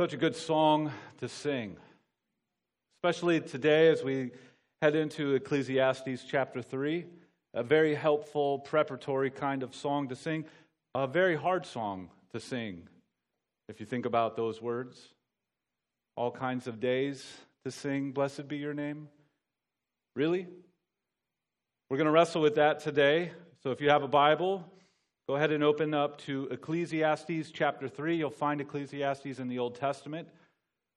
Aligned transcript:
Such 0.00 0.12
a 0.12 0.16
good 0.16 0.36
song 0.36 0.92
to 1.18 1.28
sing, 1.28 1.76
especially 2.98 3.40
today 3.40 3.88
as 3.88 4.04
we 4.04 4.30
head 4.80 4.94
into 4.94 5.34
Ecclesiastes 5.34 6.22
chapter 6.22 6.62
3. 6.62 7.04
A 7.54 7.64
very 7.64 7.96
helpful, 7.96 8.60
preparatory 8.60 9.28
kind 9.28 9.64
of 9.64 9.74
song 9.74 10.06
to 10.06 10.14
sing, 10.14 10.44
a 10.94 11.08
very 11.08 11.34
hard 11.34 11.66
song 11.66 12.10
to 12.30 12.38
sing, 12.38 12.86
if 13.68 13.80
you 13.80 13.86
think 13.86 14.06
about 14.06 14.36
those 14.36 14.62
words. 14.62 15.08
All 16.14 16.30
kinds 16.30 16.68
of 16.68 16.78
days 16.78 17.26
to 17.64 17.72
sing, 17.72 18.12
Blessed 18.12 18.46
be 18.46 18.58
your 18.58 18.74
name. 18.74 19.08
Really? 20.14 20.46
We're 21.90 21.96
going 21.96 22.04
to 22.04 22.12
wrestle 22.12 22.40
with 22.40 22.54
that 22.54 22.78
today. 22.78 23.32
So 23.64 23.72
if 23.72 23.80
you 23.80 23.90
have 23.90 24.04
a 24.04 24.08
Bible, 24.08 24.64
Go 25.28 25.36
ahead 25.36 25.52
and 25.52 25.62
open 25.62 25.92
up 25.92 26.16
to 26.22 26.48
Ecclesiastes 26.50 27.50
chapter 27.52 27.86
3. 27.86 28.16
You'll 28.16 28.30
find 28.30 28.62
Ecclesiastes 28.62 29.38
in 29.38 29.46
the 29.46 29.58
Old 29.58 29.74
Testament, 29.74 30.26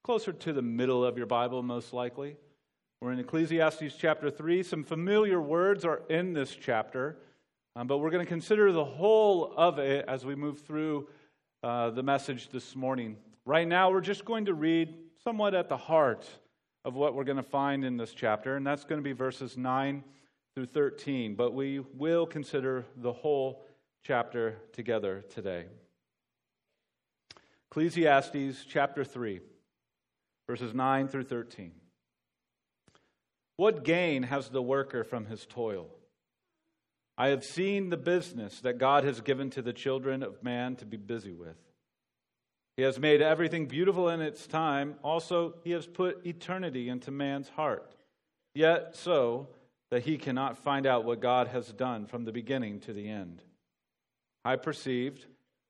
closer 0.05 0.32
to 0.32 0.54
the 0.54 0.62
middle 0.62 1.04
of 1.04 1.18
your 1.18 1.26
Bible, 1.26 1.62
most 1.62 1.92
likely. 1.92 2.38
We're 3.02 3.12
in 3.12 3.20
Ecclesiastes 3.20 3.94
chapter 4.00 4.32
3. 4.32 4.64
Some 4.64 4.86
familiar 4.86 5.41
words 5.41 5.84
are 5.84 6.04
in 6.08 6.32
this 6.32 6.55
chapter, 6.55 7.18
um, 7.76 7.88
but 7.88 7.98
we're 7.98 8.10
going 8.10 8.26
to 8.26 8.30
consider 8.30 8.72
the 8.72 8.86
whole 8.86 9.54
of 9.58 9.80
it 9.80 10.05
as 10.08 10.26
we 10.26 10.34
move 10.34 10.62
through 10.62 11.10
uh, 11.62 11.90
the 11.90 12.02
message 12.02 12.52
this 12.52 12.74
morning. 12.74 13.18
Right 13.46 13.68
now, 13.68 13.91
we're 13.91 14.00
just 14.00 14.24
going 14.24 14.46
to 14.46 14.54
read 14.54 14.94
somewhat 15.26 15.54
at 15.55 15.68
the 15.68 15.76
heart 15.76 16.26
of 16.86 16.96
what 16.96 17.16
we're 17.16 17.26
going 17.26 17.36
to 17.36 17.44
find 17.44 17.84
in 17.84 17.98
this 17.98 18.13
chapter, 18.13 18.55
and 18.55 18.66
that's 18.66 18.86
going 18.86 19.00
to 19.00 19.04
be 19.04 19.12
verses 19.12 19.58
9 19.58 20.02
through 20.55 20.68
13. 20.68 21.36
But 21.36 21.54
we 21.54 21.80
will 21.80 22.26
consider 22.26 22.86
the 22.96 23.12
whole 23.12 23.66
chapter 24.04 24.58
together 24.73 25.23
today. 25.34 25.66
Ecclesiastes 27.70 28.66
chapter 28.68 29.04
3, 29.04 29.40
verses 30.48 30.74
9 30.74 31.07
through 31.07 31.24
13. 31.24 31.71
What 33.57 33.84
gain 33.84 34.24
has 34.24 34.49
the 34.49 34.62
worker 34.62 35.04
from 35.04 35.27
his 35.27 35.46
toil? 35.46 35.88
I 37.18 37.27
have 37.27 37.46
seen 37.46 37.90
the 37.90 37.98
business 37.98 38.60
that 38.62 38.79
God 38.79 39.04
has 39.04 39.22
given 39.22 39.52
to 39.52 39.62
the 39.62 39.74
children 39.74 40.24
of 40.24 40.44
man 40.44 40.76
to 40.77 40.85
be 40.85 40.98
busy 40.98 41.34
with. 41.34 41.57
He 42.77 42.84
has 42.84 42.99
made 42.99 43.22
everything 43.22 43.68
beautiful 43.68 44.10
in 44.10 44.22
its 44.22 44.48
time. 44.48 44.96
Also, 45.04 45.55
he 45.63 45.72
has 45.72 45.85
put 45.85 46.26
eternity 46.26 46.90
into 46.90 47.12
man's 47.12 47.49
heart. 47.49 47.94
Yet 48.55 48.96
so 48.96 49.49
that 49.91 50.04
he 50.04 50.18
cannot 50.18 50.57
find 50.57 50.88
out 50.88 51.05
what 51.05 51.22
God 51.22 51.49
has 51.49 51.72
done 51.72 52.07
from 52.07 52.26
the 52.26 52.32
beginning 52.32 52.79
to 52.82 52.94
the 52.94 53.07
end. 53.07 53.44
I 54.44 54.56
perceived 54.56 55.26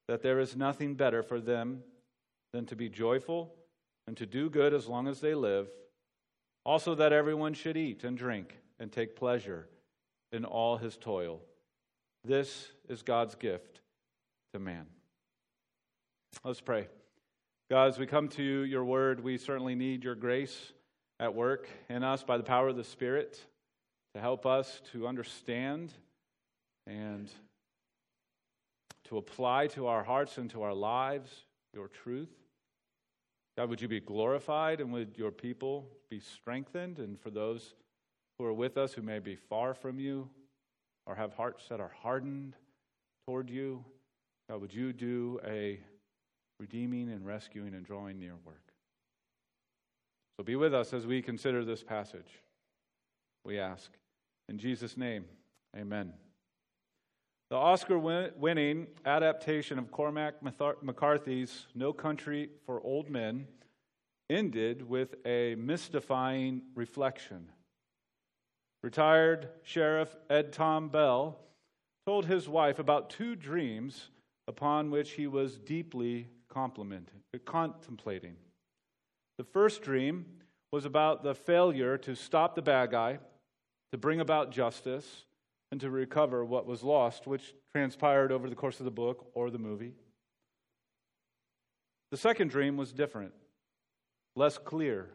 that 0.08 0.22
there 0.22 0.40
is 0.40 0.56
nothing 0.56 0.96
better 0.96 1.24
for 1.24 1.40
them 1.40 1.84
than 2.54 2.66
to 2.68 2.76
be 2.76 2.90
joyful 2.90 3.54
and 4.08 4.18
to 4.18 4.26
do 4.26 4.50
good 4.50 4.74
as 4.74 4.88
long 4.88 5.08
as 5.08 5.22
they 5.22 5.36
live. 5.36 5.70
Also, 6.66 6.96
that 6.96 7.14
everyone 7.14 7.54
should 7.54 7.78
eat 7.78 8.04
and 8.04 8.18
drink 8.18 8.58
and 8.80 8.92
take 8.92 9.16
pleasure 9.16 9.68
in 10.32 10.46
all 10.46 10.78
his 10.78 10.98
toil. 10.98 11.42
This 12.24 12.72
is 12.88 13.02
God's 13.02 13.36
gift 13.36 13.82
to 14.54 14.60
man. 14.60 14.86
Let's 16.44 16.62
pray. 16.62 16.88
God, 17.70 17.88
as 17.88 17.98
we 17.98 18.06
come 18.06 18.28
to 18.30 18.44
your 18.44 18.84
word, 18.84 19.24
we 19.24 19.38
certainly 19.38 19.76
need 19.76 20.04
your 20.04 20.16
grace 20.16 20.74
at 21.20 21.34
work 21.34 21.70
in 21.90 22.04
us 22.04 22.24
by 22.24 22.38
the 22.38 22.44
power 22.44 22.68
of 22.68 22.76
the 22.76 22.84
Spirit 22.84 23.40
to 24.14 24.20
help 24.20 24.46
us 24.46 24.82
to 24.92 25.08
understand 25.08 25.94
and 26.86 27.30
to 29.12 29.18
apply 29.18 29.68
to 29.68 29.88
our 29.88 30.04
hearts 30.04 30.38
and 30.38 30.50
to 30.50 30.62
our 30.62 30.74
lives 30.74 31.44
your 31.74 31.90
truth. 31.90 32.32
God, 33.58 33.70
would 33.70 33.82
you 33.82 33.90
be 33.90 34.00
glorified 34.00 34.80
and 34.80 34.94
would 34.94 35.18
your 35.18 35.32
people 35.32 35.90
be 36.10 36.22
strengthened? 36.22 36.98
And 36.98 37.20
for 37.20 37.30
those 37.30 37.76
who 38.38 38.46
are 38.46 38.54
with 38.54 38.78
us 38.78 38.94
who 38.94 39.02
may 39.02 39.20
be 39.20 39.36
far 39.36 39.74
from 39.74 40.00
you 40.00 40.30
or 41.06 41.16
have 41.16 41.34
hearts 41.34 41.66
that 41.68 41.82
are 41.82 41.92
hardened 42.02 42.56
toward 43.26 43.50
you, 43.50 43.84
God, 44.50 44.62
would 44.62 44.74
you 44.74 44.94
do 44.94 45.42
a 45.46 45.82
redeeming 46.58 47.12
and 47.12 47.26
rescuing 47.26 47.74
and 47.74 47.86
drawing 47.86 48.18
near 48.18 48.36
work? 48.46 48.72
So 50.38 50.46
be 50.46 50.56
with 50.56 50.74
us 50.74 50.94
as 50.94 51.06
we 51.06 51.22
consider 51.22 51.66
this 51.66 51.84
passage, 51.84 52.40
we 53.44 53.60
ask. 53.60 53.92
In 54.48 54.58
Jesus' 54.58 54.96
name, 54.96 55.26
amen. 55.78 56.14
The 57.52 57.58
Oscar 57.58 58.00
winning 58.00 58.88
adaptation 59.06 59.78
of 59.78 59.92
Cormac 59.92 60.36
McCarthy's 60.42 61.68
No 61.76 61.92
Country 61.92 62.50
for 62.66 62.82
Old 62.82 63.10
Men 63.10 63.46
ended 64.30 64.88
with 64.88 65.16
a 65.26 65.56
mystifying 65.56 66.62
reflection. 66.76 67.50
Retired 68.82 69.50
Sheriff 69.64 70.16
Ed 70.30 70.54
Tom 70.54 70.88
Bell 70.88 71.40
told 72.06 72.26
his 72.26 72.48
wife 72.48 72.80
about 72.80 73.10
two 73.10 73.36
dreams 73.36 74.12
upon 74.48 74.90
which 74.90 75.12
he 75.12 75.28
was 75.28 75.58
deeply 75.58 76.30
contemplating. 76.48 78.38
The 79.38 79.44
first 79.44 79.82
dream 79.82 80.26
was 80.72 80.86
about 80.86 81.22
the 81.22 81.36
failure 81.36 81.98
to 81.98 82.16
stop 82.16 82.56
the 82.56 82.62
bad 82.62 82.92
guy, 82.92 83.20
to 83.92 83.98
bring 83.98 84.22
about 84.22 84.54
justice, 84.54 85.26
and 85.72 85.80
to 85.82 85.90
recover 85.90 86.44
what 86.44 86.66
was 86.66 86.84
lost, 86.84 87.28
which 87.28 87.54
transpired 87.72 88.32
over 88.32 88.50
the 88.50 88.56
course 88.56 88.80
of 88.80 88.86
the 88.86 88.92
book 88.92 89.28
or 89.34 89.50
the 89.50 89.58
movie. 89.58 89.94
The 92.12 92.18
second 92.18 92.50
dream 92.50 92.76
was 92.76 92.92
different, 92.92 93.32
less 94.36 94.58
clear 94.58 95.10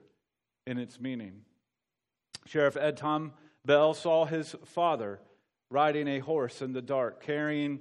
in 0.67 0.79
its 0.79 0.99
meaning. 0.99 1.43
Sheriff 2.47 2.77
Ed 2.77 2.97
Tom 2.97 3.35
Bell 3.67 3.93
saw 3.93 4.25
his 4.25 4.57
father 4.65 5.21
riding 5.71 6.09
a 6.09 6.21
horse 6.21 6.63
in 6.63 6.73
the 6.73 6.81
dark, 6.81 7.23
carrying 7.23 7.81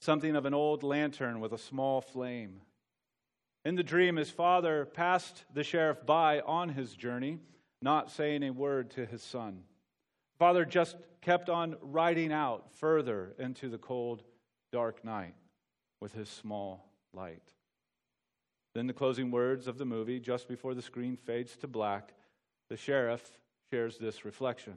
something 0.00 0.36
of 0.36 0.44
an 0.44 0.54
old 0.54 0.82
lantern 0.82 1.40
with 1.40 1.52
a 1.52 1.58
small 1.58 2.00
flame. 2.00 2.60
In 3.64 3.76
the 3.76 3.82
dream, 3.82 4.16
his 4.16 4.30
father 4.30 4.84
passed 4.84 5.44
the 5.54 5.64
sheriff 5.64 6.04
by 6.04 6.40
on 6.40 6.70
his 6.70 6.94
journey, 6.94 7.38
not 7.80 8.10
saying 8.10 8.42
a 8.42 8.50
word 8.50 8.90
to 8.90 9.06
his 9.06 9.22
son. 9.22 9.62
Father 10.38 10.64
just 10.64 10.96
kept 11.20 11.48
on 11.48 11.76
riding 11.82 12.32
out 12.32 12.72
further 12.76 13.34
into 13.38 13.68
the 13.68 13.78
cold, 13.78 14.22
dark 14.72 15.04
night 15.04 15.34
with 16.00 16.12
his 16.12 16.28
small 16.28 16.88
light. 17.12 17.42
Then, 18.74 18.86
the 18.86 18.92
closing 18.92 19.30
words 19.30 19.66
of 19.66 19.78
the 19.78 19.84
movie, 19.84 20.20
just 20.20 20.46
before 20.46 20.74
the 20.74 20.82
screen 20.82 21.16
fades 21.16 21.56
to 21.56 21.66
black, 21.66 22.12
the 22.70 22.76
sheriff 22.76 23.40
shares 23.70 23.98
this 23.98 24.24
reflection. 24.24 24.74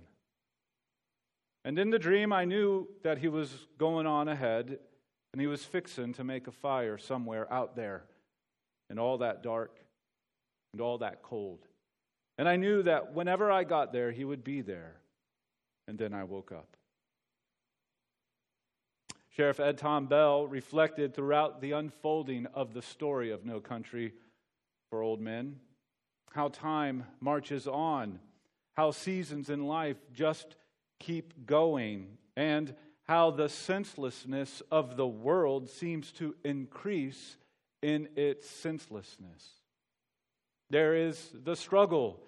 And 1.64 1.78
in 1.78 1.92
the 1.92 2.00
dream, 2.00 2.34
I 2.34 2.46
knew 2.46 2.88
that 3.04 3.20
he 3.20 3.28
was 3.28 3.68
going 3.78 4.08
on 4.08 4.28
ahead 4.28 4.80
and 5.34 5.40
he 5.40 5.48
was 5.48 5.64
fixing 5.64 6.14
to 6.14 6.24
make 6.24 6.48
a 6.48 6.52
fire 6.52 6.98
somewhere 6.98 7.52
out 7.54 7.76
there 7.76 8.06
in 8.90 8.98
all 8.98 9.20
that 9.20 9.44
dark 9.44 9.78
and 10.74 10.82
all 10.82 10.98
that 10.98 11.22
cold. 11.22 11.60
And 12.40 12.50
I 12.50 12.56
knew 12.56 12.82
that 12.84 13.14
whenever 13.14 13.52
I 13.52 13.64
got 13.64 13.94
there, 13.94 14.12
he 14.12 14.26
would 14.26 14.44
be 14.44 14.62
there 14.62 15.01
and 15.92 16.00
then 16.00 16.14
I 16.14 16.24
woke 16.24 16.54
up. 16.54 16.78
Sheriff 19.36 19.60
Ed 19.60 19.78
Tom 19.78 20.08
Bell 20.08 20.48
reflected 20.48 21.14
throughout 21.14 21.60
the 21.60 21.74
unfolding 21.74 22.46
of 22.54 22.74
the 22.74 22.82
story 22.82 23.30
of 23.32 23.44
No 23.44 23.60
Country 23.60 24.14
for 24.90 25.02
Old 25.02 25.20
Men 25.20 25.58
how 26.32 26.48
time 26.48 27.04
marches 27.20 27.68
on, 27.68 28.22
how 28.78 28.92
seasons 28.92 29.50
in 29.50 29.68
life 29.68 29.98
just 30.14 30.56
keep 30.98 31.46
going, 31.46 32.18
and 32.38 32.74
how 33.04 33.32
the 33.32 33.50
senselessness 33.50 34.62
of 34.72 34.96
the 34.96 35.08
world 35.08 35.70
seems 35.70 36.14
to 36.14 36.34
increase 36.46 37.36
in 37.82 38.08
its 38.16 38.50
senselessness. 38.50 39.60
There 40.70 40.96
is 40.96 41.32
the 41.44 41.58
struggle 41.58 42.24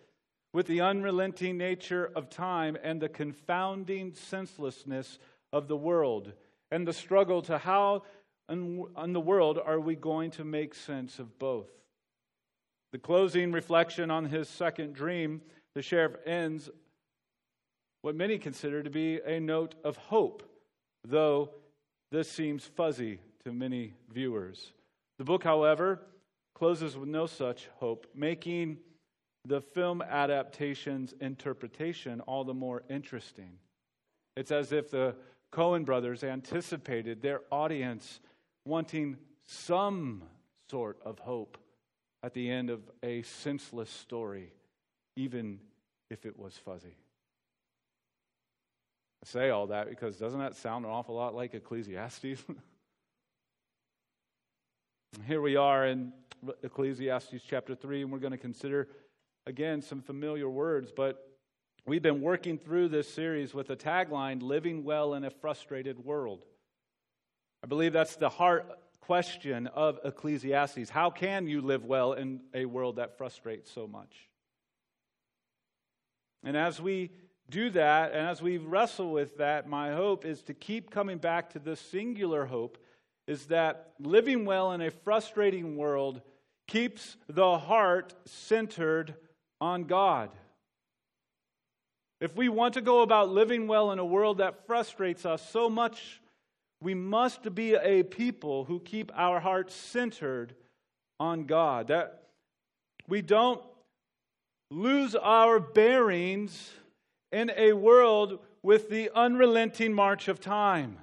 with 0.54 0.68
the 0.68 0.82
unrelenting 0.82 1.58
nature 1.58 2.12
of 2.16 2.30
time 2.30 2.78
and 2.82 3.02
the 3.02 3.10
confounding 3.10 4.14
senselessness 4.14 5.20
of 5.52 5.68
the 5.68 5.76
world, 5.76 6.32
and 6.72 6.88
the 6.88 6.94
struggle 6.94 7.42
to 7.42 7.58
how 7.58 8.04
in 8.50 9.14
the 9.14 9.20
world 9.20 9.60
are 9.64 9.80
we 9.80 9.96
going 9.96 10.30
to 10.30 10.44
make 10.44 10.76
sense 10.76 11.18
of 11.18 11.40
both. 11.40 11.70
The 12.92 13.00
closing 13.00 13.52
reflection 13.52 14.12
on 14.12 14.26
his 14.26 14.48
second 14.48 14.94
dream, 14.94 15.42
the 15.74 15.82
sheriff 15.82 16.16
ends 16.26 16.70
what 18.04 18.16
many 18.16 18.38
consider 18.38 18.84
to 18.84 18.90
be 18.90 19.20
a 19.26 19.40
note 19.40 19.76
of 19.84 19.98
hope, 19.98 20.44
though 21.04 21.50
this 22.12 22.30
seems 22.30 22.66
fuzzy 22.66 23.20
to 23.44 23.52
many 23.52 23.94
viewers. 24.12 24.74
The 25.18 25.24
book, 25.24 25.44
however, 25.44 26.02
closes 26.54 26.96
with 26.96 27.10
no 27.10 27.26
such 27.26 27.70
hope, 27.78 28.06
making 28.14 28.78
the 29.46 29.62
film 29.62 30.02
adaptation's 30.02 31.14
interpretation 31.20 32.22
all 32.22 32.44
the 32.44 32.54
more 32.54 32.84
interesting. 32.90 33.58
It's 34.36 34.52
as 34.52 34.72
if 34.72 34.90
the 34.90 35.16
Coen 35.52 35.86
brothers 35.86 36.24
anticipated 36.24 37.22
their 37.22 37.42
audience 37.52 38.20
wanting 38.66 39.18
some 39.46 40.24
sort 40.72 40.98
of 41.06 41.20
hope 41.20 41.58
at 42.24 42.34
the 42.34 42.50
end 42.50 42.70
of 42.70 42.82
a 43.04 43.22
senseless 43.24 43.90
story, 43.90 44.54
even 45.16 45.60
if 46.10 46.26
it 46.26 46.40
was 46.40 46.58
fuzzy. 46.58 46.96
I 49.24 49.28
say 49.28 49.50
all 49.50 49.68
that 49.68 49.90
because 49.90 50.18
doesn't 50.18 50.40
that 50.40 50.56
sound 50.56 50.86
an 50.86 50.92
awful 50.92 51.16
lot 51.16 51.36
like 51.36 51.54
Ecclesiastes? 51.54 52.24
Here 55.28 55.42
we 55.42 55.56
are 55.56 55.86
in 55.86 56.12
Ecclesiastes 56.64 57.44
chapter 57.48 57.76
3, 57.76 58.02
and 58.02 58.12
we're 58.12 58.18
going 58.18 58.32
to 58.32 58.38
consider 58.38 58.88
again 59.46 59.82
some 59.82 60.02
familiar 60.02 60.50
words, 60.50 60.92
but 60.96 61.28
we've 61.86 62.02
been 62.02 62.22
working 62.22 62.58
through 62.58 62.90
this 62.90 63.12
series 63.12 63.54
with 63.54 63.70
a 63.70 63.76
tagline 63.76 64.42
Living 64.42 64.84
Well 64.84 65.14
in 65.14 65.24
a 65.26 65.30
Frustrated 65.30 66.04
World. 66.04 66.46
I 67.64 67.68
believe 67.68 67.94
that's 67.94 68.16
the 68.16 68.30
heart 68.30 68.80
question 69.02 69.68
of 69.68 70.00
Ecclesiastes. 70.04 70.90
How 70.90 71.10
can 71.10 71.48
you 71.48 71.62
live 71.62 71.84
well 71.86 72.14
in 72.14 72.42
a 72.54 72.66
world 72.66 72.98
that 72.98 73.18
frustrates 73.18 73.70
so 73.70 73.86
much? 73.86 74.30
And 76.44 76.56
as 76.56 76.82
we 76.82 77.12
do 77.50 77.70
that, 77.72 78.14
and 78.14 78.28
as 78.28 78.42
we 78.42 78.58
wrestle 78.58 79.12
with 79.12 79.38
that, 79.38 79.68
my 79.68 79.92
hope 79.92 80.26
is 80.26 80.42
to 80.44 80.54
keep 80.54 80.90
coming 80.90 81.18
back 81.18 81.52
to 81.52 81.60
this 81.60 81.80
singular 81.80 82.46
hope 82.46 82.78
is 83.28 83.48
that 83.48 83.94
living 84.00 84.46
well 84.46 84.72
in 84.72 84.82
a 84.82 84.92
frustrating 84.92 85.78
world 85.78 86.22
keeps 86.68 87.18
the 87.28 87.58
heart 87.58 88.14
centered 88.26 89.16
on 89.64 89.86
God. 89.86 90.30
If 92.20 92.36
we 92.36 92.50
want 92.50 92.74
to 92.74 92.82
go 92.82 93.02
about 93.02 93.30
living 93.30 93.66
well 93.66 93.94
in 93.94 94.00
a 94.00 94.06
world 94.06 94.40
that 94.40 94.68
frustrates 94.68 95.26
us 95.26 95.42
so 95.52 95.70
much, 95.70 96.20
we 96.82 96.94
must 96.94 97.56
be 97.56 97.74
a 97.74 98.04
people 98.04 98.66
who 98.66 98.82
keep 98.82 99.10
our 99.16 99.40
hearts 99.40 99.74
centered 99.74 100.54
on 101.18 101.46
God. 101.46 101.88
That 101.88 102.24
we 103.08 103.22
don't 103.22 103.62
lose 104.70 105.16
our 105.16 105.62
bearings 105.62 106.72
in 107.32 107.50
a 107.56 107.72
world 107.72 108.40
with 108.64 108.90
the 108.90 109.12
unrelenting 109.16 109.94
march 109.94 110.28
of 110.28 110.42
time. 110.42 110.98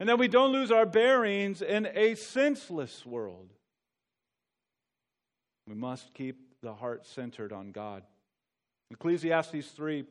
And 0.00 0.08
that 0.08 0.18
we 0.18 0.28
don't 0.28 0.52
lose 0.52 0.70
our 0.70 0.86
bearings 0.86 1.60
in 1.60 1.88
a 1.94 2.14
senseless 2.14 3.04
world. 3.04 3.50
We 5.66 5.74
must 5.74 6.14
keep 6.14 6.47
the 6.62 6.74
heart 6.74 7.06
centered 7.06 7.52
on 7.52 7.72
God. 7.72 8.02
Ecclesiastes 8.90 9.68
3 9.68 10.04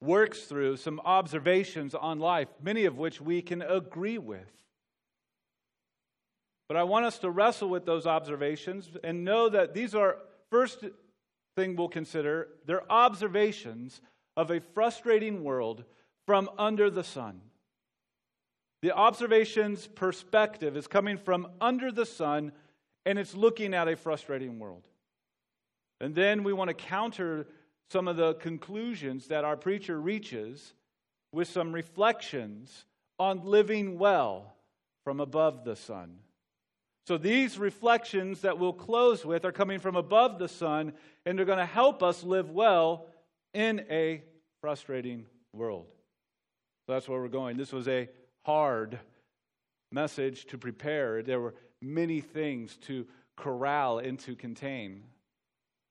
works 0.00 0.42
through 0.42 0.76
some 0.76 1.00
observations 1.04 1.94
on 1.94 2.18
life, 2.18 2.48
many 2.62 2.84
of 2.84 2.98
which 2.98 3.20
we 3.20 3.40
can 3.40 3.62
agree 3.62 4.18
with. 4.18 4.50
But 6.68 6.76
I 6.76 6.82
want 6.84 7.06
us 7.06 7.18
to 7.18 7.30
wrestle 7.30 7.68
with 7.68 7.84
those 7.84 8.06
observations 8.06 8.90
and 9.02 9.24
know 9.24 9.48
that 9.48 9.74
these 9.74 9.94
are, 9.94 10.18
first 10.50 10.84
thing 11.56 11.76
we'll 11.76 11.88
consider, 11.88 12.48
they're 12.66 12.90
observations 12.90 14.00
of 14.36 14.50
a 14.50 14.60
frustrating 14.60 15.44
world 15.44 15.84
from 16.26 16.50
under 16.58 16.90
the 16.90 17.04
sun. 17.04 17.40
The 18.82 18.92
observation's 18.92 19.86
perspective 19.86 20.76
is 20.76 20.86
coming 20.86 21.16
from 21.16 21.48
under 21.60 21.90
the 21.90 22.06
sun 22.06 22.52
and 23.06 23.18
it's 23.18 23.34
looking 23.34 23.74
at 23.74 23.88
a 23.88 23.96
frustrating 23.96 24.58
world. 24.58 24.88
And 26.04 26.14
then 26.14 26.44
we 26.44 26.52
want 26.52 26.68
to 26.68 26.74
counter 26.74 27.46
some 27.88 28.08
of 28.08 28.18
the 28.18 28.34
conclusions 28.34 29.28
that 29.28 29.42
our 29.42 29.56
preacher 29.56 29.98
reaches 29.98 30.74
with 31.32 31.48
some 31.48 31.72
reflections 31.72 32.84
on 33.18 33.46
living 33.46 33.98
well 33.98 34.54
from 35.02 35.18
above 35.18 35.64
the 35.64 35.76
sun. 35.76 36.16
So 37.06 37.16
these 37.16 37.56
reflections 37.56 38.42
that 38.42 38.58
we'll 38.58 38.74
close 38.74 39.24
with 39.24 39.46
are 39.46 39.52
coming 39.52 39.78
from 39.78 39.96
above 39.96 40.38
the 40.38 40.46
sun, 40.46 40.92
and 41.24 41.38
they're 41.38 41.46
going 41.46 41.56
to 41.56 41.64
help 41.64 42.02
us 42.02 42.22
live 42.22 42.50
well 42.50 43.06
in 43.54 43.86
a 43.88 44.22
frustrating 44.60 45.24
world. 45.54 45.86
So 46.86 46.92
that's 46.92 47.08
where 47.08 47.18
we're 47.18 47.28
going. 47.28 47.56
This 47.56 47.72
was 47.72 47.88
a 47.88 48.10
hard 48.44 48.98
message 49.90 50.44
to 50.48 50.58
prepare. 50.58 51.22
There 51.22 51.40
were 51.40 51.54
many 51.80 52.20
things 52.20 52.76
to 52.88 53.06
corral 53.36 54.00
and 54.00 54.18
to 54.18 54.36
contain. 54.36 55.04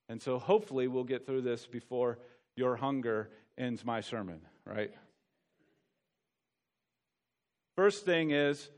And 0.09 0.21
so 0.21 0.39
hopefully 0.39 0.87
we'll 0.87 1.03
get 1.03 1.25
through 1.25 1.41
this 1.41 1.65
before 1.65 2.19
your 2.55 2.75
hunger 2.75 3.29
ends 3.57 3.85
my 3.85 4.01
sermon, 4.01 4.41
right? 4.65 4.91
First 7.75 8.05
thing 8.05 8.31
is 8.31 8.69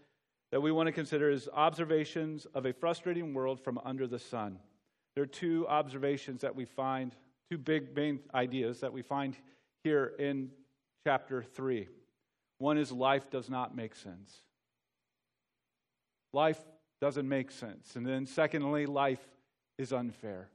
that 0.52 0.62
we 0.62 0.72
want 0.72 0.88
to 0.88 0.94
consider 0.94 1.30
is 1.30 1.50
observations 1.52 2.46
of 2.54 2.66
a 2.66 2.74
frustrating 2.74 3.34
world 3.34 3.60
from 3.60 3.80
under 3.84 4.08
the 4.08 4.20
sun. 4.20 4.60
There 5.16 5.24
are 5.24 5.28
two 5.28 5.68
observations 5.68 6.42
that 6.42 6.56
we 6.56 6.66
find, 6.66 7.16
two 7.52 7.58
big 7.58 7.96
main 7.96 8.20
ideas 8.34 8.80
that 8.82 8.94
we 8.94 9.02
find 9.02 9.36
here 9.84 10.14
in 10.20 10.52
chapter 11.06 11.44
3. 11.44 11.88
One 12.60 12.78
is 12.78 12.92
life 12.92 13.30
does 13.30 13.50
not 13.50 13.76
make 13.76 13.96
sense. 13.96 14.34
Life 16.34 16.60
doesn't 17.02 17.28
make 17.28 17.52
sense. 17.52 17.96
And 17.96 18.06
then, 18.06 18.26
secondly, 18.26 18.86
life 18.86 19.26
is 19.78 19.92
unfair. 19.92 20.50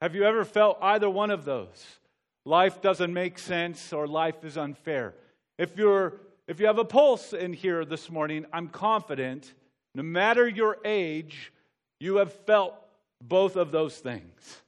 Have 0.00 0.14
you 0.14 0.24
ever 0.24 0.44
felt 0.44 0.78
either 0.80 1.10
one 1.10 1.30
of 1.30 1.44
those? 1.44 2.00
Life 2.46 2.80
doesn't 2.80 3.12
make 3.12 3.38
sense 3.38 3.92
or 3.92 4.06
life 4.06 4.44
is 4.44 4.56
unfair. 4.56 5.14
If 5.58 5.76
you're 5.76 6.14
if 6.48 6.58
you 6.58 6.66
have 6.66 6.78
a 6.78 6.84
pulse 6.84 7.32
in 7.32 7.52
here 7.52 7.84
this 7.84 8.10
morning, 8.10 8.44
I'm 8.52 8.68
confident 8.68 9.54
no 9.94 10.02
matter 10.02 10.48
your 10.48 10.78
age, 10.84 11.52
you 12.00 12.16
have 12.16 12.32
felt 12.32 12.74
both 13.22 13.56
of 13.56 13.70
those 13.70 13.98
things. 13.98 14.62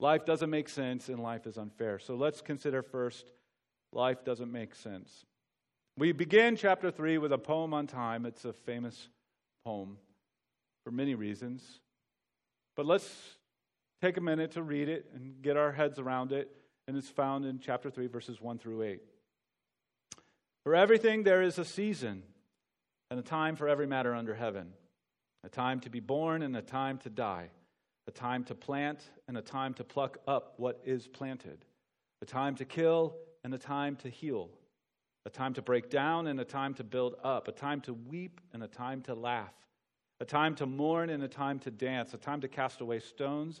Life 0.00 0.24
doesn't 0.24 0.50
make 0.50 0.68
sense 0.68 1.08
and 1.08 1.22
life 1.22 1.46
is 1.46 1.58
unfair. 1.58 1.98
So 1.98 2.14
let's 2.14 2.40
consider 2.40 2.82
first 2.82 3.32
life 3.92 4.24
doesn't 4.24 4.50
make 4.50 4.74
sense. 4.74 5.24
We 5.98 6.12
begin 6.12 6.56
chapter 6.56 6.90
3 6.90 7.18
with 7.18 7.32
a 7.32 7.38
poem 7.38 7.74
on 7.74 7.86
time. 7.86 8.26
It's 8.26 8.44
a 8.44 8.52
famous 8.52 9.08
poem 9.64 9.98
for 10.84 10.90
many 10.90 11.14
reasons. 11.14 11.80
But 12.76 12.86
let's 12.86 13.08
take 14.04 14.18
a 14.18 14.20
minute 14.20 14.50
to 14.50 14.62
read 14.62 14.86
it 14.90 15.06
and 15.14 15.40
get 15.40 15.56
our 15.56 15.72
heads 15.72 15.98
around 15.98 16.30
it. 16.30 16.50
And 16.86 16.94
it's 16.94 17.08
found 17.08 17.46
in 17.46 17.58
chapter 17.58 17.88
3, 17.88 18.06
verses 18.08 18.38
1 18.38 18.58
through 18.58 18.82
8. 18.82 19.00
For 20.62 20.74
everything 20.74 21.22
there 21.22 21.40
is 21.40 21.58
a 21.58 21.64
season 21.64 22.22
and 23.10 23.18
a 23.18 23.22
time 23.22 23.56
for 23.56 23.66
every 23.66 23.86
matter 23.86 24.14
under 24.14 24.34
heaven 24.34 24.72
a 25.42 25.48
time 25.48 25.80
to 25.80 25.90
be 25.90 26.00
born 26.00 26.40
and 26.42 26.56
a 26.56 26.62
time 26.62 26.96
to 26.96 27.10
die, 27.10 27.50
a 28.06 28.10
time 28.10 28.44
to 28.44 28.54
plant 28.54 28.98
and 29.28 29.36
a 29.36 29.42
time 29.42 29.74
to 29.74 29.84
pluck 29.84 30.16
up 30.26 30.54
what 30.56 30.80
is 30.84 31.06
planted, 31.06 31.64
a 32.22 32.26
time 32.26 32.54
to 32.56 32.64
kill 32.64 33.14
and 33.42 33.52
a 33.52 33.58
time 33.58 33.94
to 33.96 34.08
heal, 34.08 34.48
a 35.26 35.30
time 35.30 35.52
to 35.52 35.60
break 35.60 35.90
down 35.90 36.26
and 36.26 36.40
a 36.40 36.46
time 36.46 36.72
to 36.72 36.84
build 36.84 37.14
up, 37.22 37.46
a 37.46 37.52
time 37.52 37.80
to 37.82 37.92
weep 37.92 38.40
and 38.54 38.62
a 38.62 38.68
time 38.68 39.02
to 39.02 39.14
laugh, 39.14 39.52
a 40.20 40.24
time 40.24 40.54
to 40.54 40.64
mourn 40.64 41.10
and 41.10 41.22
a 41.22 41.28
time 41.28 41.58
to 41.58 41.70
dance, 41.70 42.14
a 42.14 42.18
time 42.18 42.40
to 42.40 42.48
cast 42.48 42.80
away 42.80 42.98
stones 42.98 43.60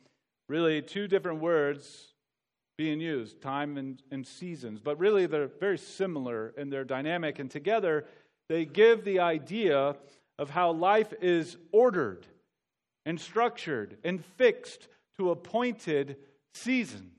really 0.47 0.81
two 0.81 1.07
different 1.07 1.39
words 1.39 2.13
being 2.77 2.99
used 2.99 3.41
time 3.41 3.77
and, 3.77 4.01
and 4.11 4.25
seasons, 4.25 4.79
but 4.79 4.97
really 4.97 5.25
they're 5.25 5.51
very 5.59 5.77
similar 5.77 6.53
in 6.57 6.69
their 6.69 6.83
dynamic, 6.83 7.39
and 7.39 7.51
together 7.51 8.05
they 8.49 8.65
give 8.65 9.03
the 9.03 9.19
idea 9.19 9.95
of 10.39 10.49
how 10.49 10.71
life 10.71 11.13
is 11.21 11.57
ordered 11.71 12.25
and 13.05 13.19
structured 13.19 13.97
and 14.03 14.23
fixed 14.37 14.87
to 15.17 15.31
appointed 15.31 16.17
seasons. 16.53 17.11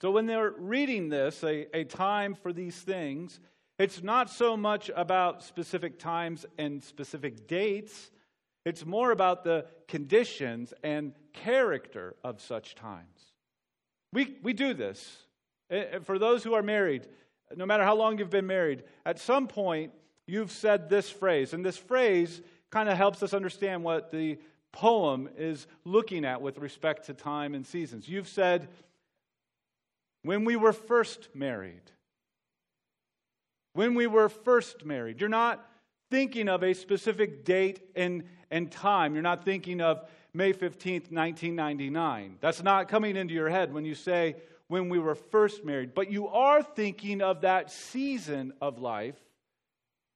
So 0.00 0.10
when 0.10 0.26
they're 0.26 0.54
reading 0.56 1.08
this, 1.08 1.44
a, 1.44 1.66
a 1.76 1.84
time 1.84 2.34
for 2.34 2.52
these 2.52 2.76
things, 2.76 3.38
it's 3.78 4.02
not 4.02 4.30
so 4.30 4.56
much 4.56 4.90
about 4.96 5.42
specific 5.42 5.98
times 5.98 6.46
and 6.58 6.82
specific 6.82 7.46
dates 7.46 8.10
it's 8.64 8.84
more 8.84 9.10
about 9.10 9.44
the 9.44 9.66
conditions 9.88 10.74
and 10.82 11.12
character 11.32 12.16
of 12.22 12.40
such 12.40 12.74
times. 12.74 13.32
We, 14.12 14.36
we 14.42 14.52
do 14.52 14.74
this. 14.74 15.24
Eh, 15.70 15.84
eh, 15.92 15.98
for 16.00 16.18
those 16.18 16.44
who 16.44 16.54
are 16.54 16.62
married, 16.62 17.06
no 17.56 17.66
matter 17.66 17.84
how 17.84 17.96
long 17.96 18.18
you've 18.18 18.30
been 18.30 18.46
married, 18.46 18.84
at 19.06 19.18
some 19.18 19.46
point 19.46 19.92
you've 20.26 20.52
said 20.52 20.88
this 20.88 21.10
phrase, 21.10 21.52
and 21.52 21.64
this 21.64 21.76
phrase 21.76 22.42
kind 22.70 22.88
of 22.88 22.96
helps 22.96 23.22
us 23.22 23.34
understand 23.34 23.82
what 23.82 24.10
the 24.10 24.38
poem 24.72 25.28
is 25.36 25.66
looking 25.84 26.24
at 26.24 26.40
with 26.40 26.58
respect 26.58 27.06
to 27.06 27.14
time 27.14 27.54
and 27.54 27.66
seasons. 27.66 28.08
You've 28.08 28.28
said, 28.28 28.68
when 30.22 30.44
we 30.44 30.56
were 30.56 30.72
first 30.72 31.28
married. 31.34 31.82
When 33.72 33.94
we 33.94 34.06
were 34.06 34.28
first 34.28 34.84
married. 34.84 35.20
You're 35.20 35.28
not 35.28 35.64
thinking 36.10 36.48
of 36.48 36.62
a 36.62 36.74
specific 36.74 37.44
date 37.44 37.80
and, 37.94 38.24
and 38.50 38.70
time. 38.70 39.14
You're 39.14 39.22
not 39.22 39.44
thinking 39.44 39.80
of 39.80 40.08
May 40.32 40.52
15th, 40.52 41.10
1999. 41.10 42.38
That's 42.40 42.62
not 42.62 42.88
coming 42.88 43.16
into 43.16 43.34
your 43.34 43.48
head 43.48 43.72
when 43.72 43.84
you 43.84 43.94
say, 43.94 44.36
when 44.68 44.88
we 44.88 44.98
were 44.98 45.16
first 45.16 45.64
married. 45.64 45.94
But 45.94 46.10
you 46.10 46.28
are 46.28 46.62
thinking 46.62 47.22
of 47.22 47.40
that 47.40 47.70
season 47.70 48.52
of 48.60 48.78
life 48.78 49.16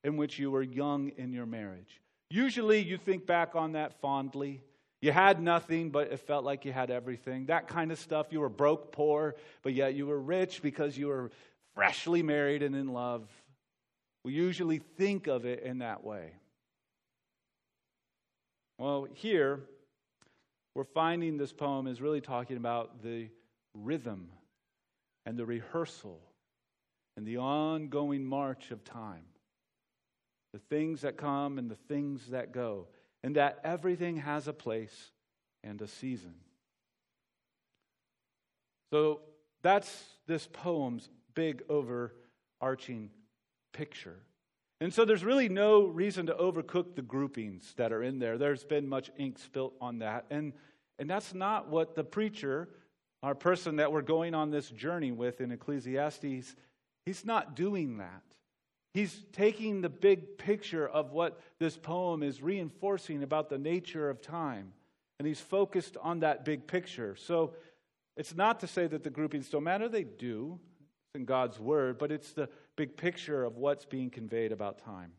in 0.04 0.16
which 0.16 0.38
you 0.38 0.50
were 0.50 0.62
young 0.62 1.10
in 1.16 1.32
your 1.32 1.46
marriage. 1.46 2.00
Usually 2.30 2.80
you 2.80 2.96
think 2.96 3.26
back 3.26 3.56
on 3.56 3.72
that 3.72 4.00
fondly. 4.00 4.62
You 5.00 5.12
had 5.12 5.42
nothing, 5.42 5.90
but 5.90 6.12
it 6.12 6.20
felt 6.20 6.44
like 6.44 6.64
you 6.64 6.72
had 6.72 6.90
everything. 6.90 7.46
That 7.46 7.68
kind 7.68 7.90
of 7.90 7.98
stuff. 7.98 8.28
You 8.30 8.40
were 8.40 8.48
broke, 8.48 8.92
poor, 8.92 9.34
but 9.62 9.74
yet 9.74 9.94
you 9.94 10.06
were 10.06 10.20
rich 10.20 10.62
because 10.62 10.96
you 10.96 11.08
were 11.08 11.30
freshly 11.74 12.22
married 12.22 12.62
and 12.62 12.74
in 12.76 12.92
love. 12.92 13.28
We 14.24 14.32
usually 14.32 14.78
think 14.78 15.26
of 15.26 15.44
it 15.44 15.62
in 15.62 15.78
that 15.78 16.04
way. 16.04 16.32
Well, 18.78 19.06
here, 19.12 19.60
we're 20.74 20.84
finding 20.84 21.36
this 21.36 21.52
poem 21.52 21.86
is 21.86 22.00
really 22.00 22.20
talking 22.20 22.56
about 22.56 23.02
the 23.02 23.28
rhythm 23.74 24.28
and 25.24 25.36
the 25.36 25.46
rehearsal 25.46 26.20
and 27.16 27.24
the 27.24 27.38
ongoing 27.38 28.24
march 28.24 28.70
of 28.72 28.84
time. 28.84 29.24
The 30.52 30.58
things 30.58 31.02
that 31.02 31.16
come 31.16 31.58
and 31.58 31.70
the 31.70 31.76
things 31.88 32.26
that 32.30 32.52
go, 32.52 32.88
and 33.22 33.36
that 33.36 33.58
everything 33.64 34.18
has 34.18 34.48
a 34.48 34.52
place 34.52 35.12
and 35.62 35.80
a 35.80 35.88
season. 35.88 36.34
So 38.92 39.20
that's 39.62 40.04
this 40.26 40.48
poem's 40.52 41.08
big 41.34 41.62
overarching 41.68 43.10
picture. 43.72 44.20
And 44.84 44.92
so 44.92 45.06
there's 45.06 45.24
really 45.24 45.48
no 45.48 45.86
reason 45.86 46.26
to 46.26 46.34
overcook 46.34 46.94
the 46.94 47.00
groupings 47.00 47.72
that 47.78 47.90
are 47.90 48.02
in 48.02 48.18
there. 48.18 48.36
There's 48.36 48.64
been 48.64 48.86
much 48.86 49.10
ink 49.16 49.38
spilt 49.38 49.72
on 49.80 50.00
that. 50.00 50.26
And, 50.28 50.52
and 50.98 51.08
that's 51.08 51.32
not 51.32 51.70
what 51.70 51.94
the 51.94 52.04
preacher, 52.04 52.68
our 53.22 53.34
person 53.34 53.76
that 53.76 53.90
we're 53.90 54.02
going 54.02 54.34
on 54.34 54.50
this 54.50 54.68
journey 54.68 55.10
with 55.10 55.40
in 55.40 55.52
Ecclesiastes, 55.52 56.54
he's 57.06 57.24
not 57.24 57.56
doing 57.56 57.96
that. 57.96 58.24
He's 58.92 59.24
taking 59.32 59.80
the 59.80 59.88
big 59.88 60.36
picture 60.36 60.86
of 60.86 61.12
what 61.12 61.40
this 61.58 61.78
poem 61.78 62.22
is 62.22 62.42
reinforcing 62.42 63.22
about 63.22 63.48
the 63.48 63.56
nature 63.56 64.10
of 64.10 64.20
time. 64.20 64.74
And 65.18 65.26
he's 65.26 65.40
focused 65.40 65.96
on 66.02 66.20
that 66.20 66.44
big 66.44 66.66
picture. 66.66 67.16
So 67.16 67.54
it's 68.18 68.34
not 68.36 68.60
to 68.60 68.66
say 68.66 68.86
that 68.86 69.02
the 69.02 69.08
groupings 69.08 69.48
don't 69.48 69.64
matter, 69.64 69.88
they 69.88 70.04
do 70.04 70.60
in 71.14 71.24
God's 71.24 71.60
word, 71.60 71.98
but 71.98 72.10
it's 72.10 72.32
the 72.32 72.48
big 72.76 72.96
picture 72.96 73.44
of 73.44 73.56
what's 73.56 73.84
being 73.84 74.10
conveyed 74.10 74.52
about 74.52 74.78
time. 74.78 75.12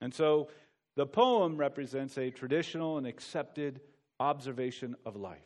And 0.00 0.12
so 0.12 0.48
the 0.96 1.06
poem 1.06 1.56
represents 1.56 2.16
a 2.16 2.30
traditional 2.30 2.98
and 2.98 3.06
accepted 3.06 3.80
observation 4.18 4.96
of 5.04 5.16
life. 5.16 5.38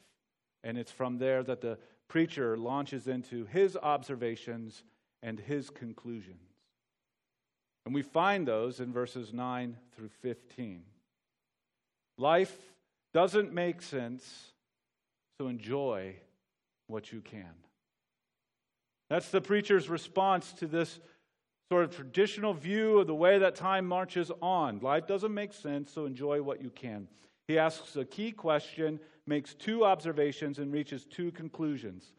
And 0.65 0.79
it's 0.79 0.93
from 0.93 1.19
there 1.19 1.43
that 1.43 1.61
the 1.61 1.79
preacher 2.09 2.57
launches 2.57 3.09
into 3.09 3.45
his 3.47 3.77
observations 3.77 4.85
and 5.23 5.41
his 5.41 5.71
conclusions. 5.71 6.51
And 7.85 7.95
we 7.95 8.03
find 8.03 8.47
those 8.47 8.79
in 8.79 8.93
verses 8.93 9.33
9 9.33 9.77
through 9.97 10.11
15. 10.21 10.85
Life 12.19 12.57
doesn't 13.13 13.53
make 13.53 13.83
sense, 13.83 14.53
so 15.39 15.49
enjoy 15.49 16.15
what 16.87 17.13
you 17.13 17.21
can. 17.21 17.53
That's 19.13 19.29
the 19.29 19.43
preacher's 19.43 19.91
response 19.91 20.55
to 20.55 20.67
this 20.67 20.99
sort 21.71 21.85
of 21.85 21.95
traditional 21.95 22.55
view 22.55 22.99
of 22.99 23.07
the 23.07 23.15
way 23.15 23.37
that 23.41 23.55
time 23.55 23.87
marches 23.87 24.33
on. 24.41 24.79
Life 24.79 25.07
doesn't 25.07 25.35
make 25.35 25.53
sense, 25.53 25.93
so 25.93 26.07
enjoy 26.07 26.41
what 26.41 26.63
you 26.63 26.71
can. 26.71 27.09
He 27.47 27.59
asks 27.59 27.95
a 27.97 28.07
key 28.07 28.33
question, 28.33 28.99
makes 29.27 29.53
two 29.53 29.85
observations, 29.85 30.59
and 30.59 30.73
reaches 30.73 31.05
two 31.05 31.31
conclusions 31.31 32.15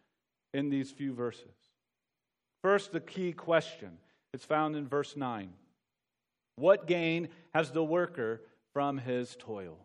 in 0.54 0.70
these 0.70 0.92
few 0.92 1.16
verses. 1.16 1.56
First, 2.62 2.92
the 2.92 3.00
key 3.00 3.34
question. 3.34 3.98
It's 4.32 4.46
found 4.46 4.76
in 4.76 4.88
verse 4.88 5.18
9. 5.18 5.50
What 6.58 6.86
gain 6.86 7.30
has 7.56 7.72
the 7.72 7.84
worker 7.84 8.44
from 8.72 9.00
his 9.00 9.36
toil? 9.40 9.80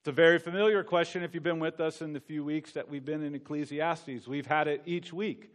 It's 0.00 0.08
a 0.08 0.12
very 0.12 0.40
familiar 0.40 0.82
question 0.82 1.22
if 1.22 1.32
you've 1.32 1.44
been 1.44 1.60
with 1.60 1.78
us 1.78 2.02
in 2.02 2.12
the 2.12 2.18
few 2.18 2.44
weeks 2.44 2.72
that 2.72 2.90
we've 2.90 3.04
been 3.04 3.22
in 3.22 3.36
Ecclesiastes. 3.36 4.26
We've 4.26 4.46
had 4.46 4.66
it 4.66 4.82
each 4.84 5.12
week. 5.12 5.52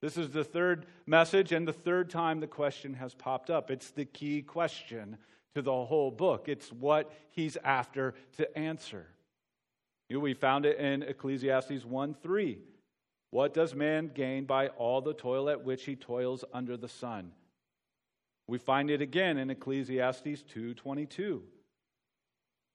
This 0.00 0.16
is 0.16 0.30
the 0.30 0.44
third 0.44 0.86
message 1.06 1.52
and 1.52 1.66
the 1.66 1.72
third 1.72 2.08
time 2.08 2.40
the 2.40 2.46
question 2.46 2.94
has 2.94 3.14
popped 3.14 3.50
up. 3.50 3.70
It's 3.70 3.90
the 3.90 4.04
key 4.04 4.42
question 4.42 5.18
to 5.54 5.62
the 5.62 5.72
whole 5.72 6.10
book. 6.10 6.48
It's 6.48 6.72
what 6.72 7.12
he's 7.30 7.56
after 7.64 8.14
to 8.36 8.58
answer. 8.58 9.06
We 10.10 10.34
found 10.34 10.66
it 10.66 10.78
in 10.78 11.02
Ecclesiastes 11.02 11.84
1 11.84 12.14
3. 12.14 12.58
What 13.30 13.52
does 13.52 13.74
man 13.74 14.10
gain 14.14 14.44
by 14.44 14.68
all 14.68 15.02
the 15.02 15.12
toil 15.12 15.50
at 15.50 15.62
which 15.62 15.84
he 15.84 15.96
toils 15.96 16.44
under 16.52 16.76
the 16.76 16.88
sun? 16.88 17.32
We 18.46 18.56
find 18.56 18.90
it 18.90 19.02
again 19.02 19.36
in 19.36 19.50
Ecclesiastes 19.50 20.42
2:22. 20.44 21.42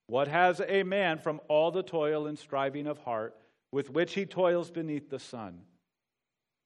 What 0.06 0.28
has 0.28 0.60
a 0.60 0.84
man 0.84 1.18
from 1.18 1.40
all 1.48 1.72
the 1.72 1.82
toil 1.82 2.26
and 2.26 2.38
striving 2.38 2.86
of 2.86 2.98
heart 2.98 3.36
with 3.72 3.90
which 3.90 4.14
he 4.14 4.26
toils 4.26 4.70
beneath 4.70 5.10
the 5.10 5.18
sun? 5.18 5.64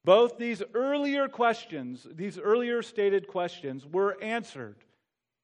Both 0.08 0.38
these 0.38 0.62
earlier 0.72 1.28
questions, 1.28 2.06
these 2.10 2.38
earlier 2.38 2.80
stated 2.80 3.28
questions, 3.28 3.84
were 3.84 4.16
answered. 4.22 4.76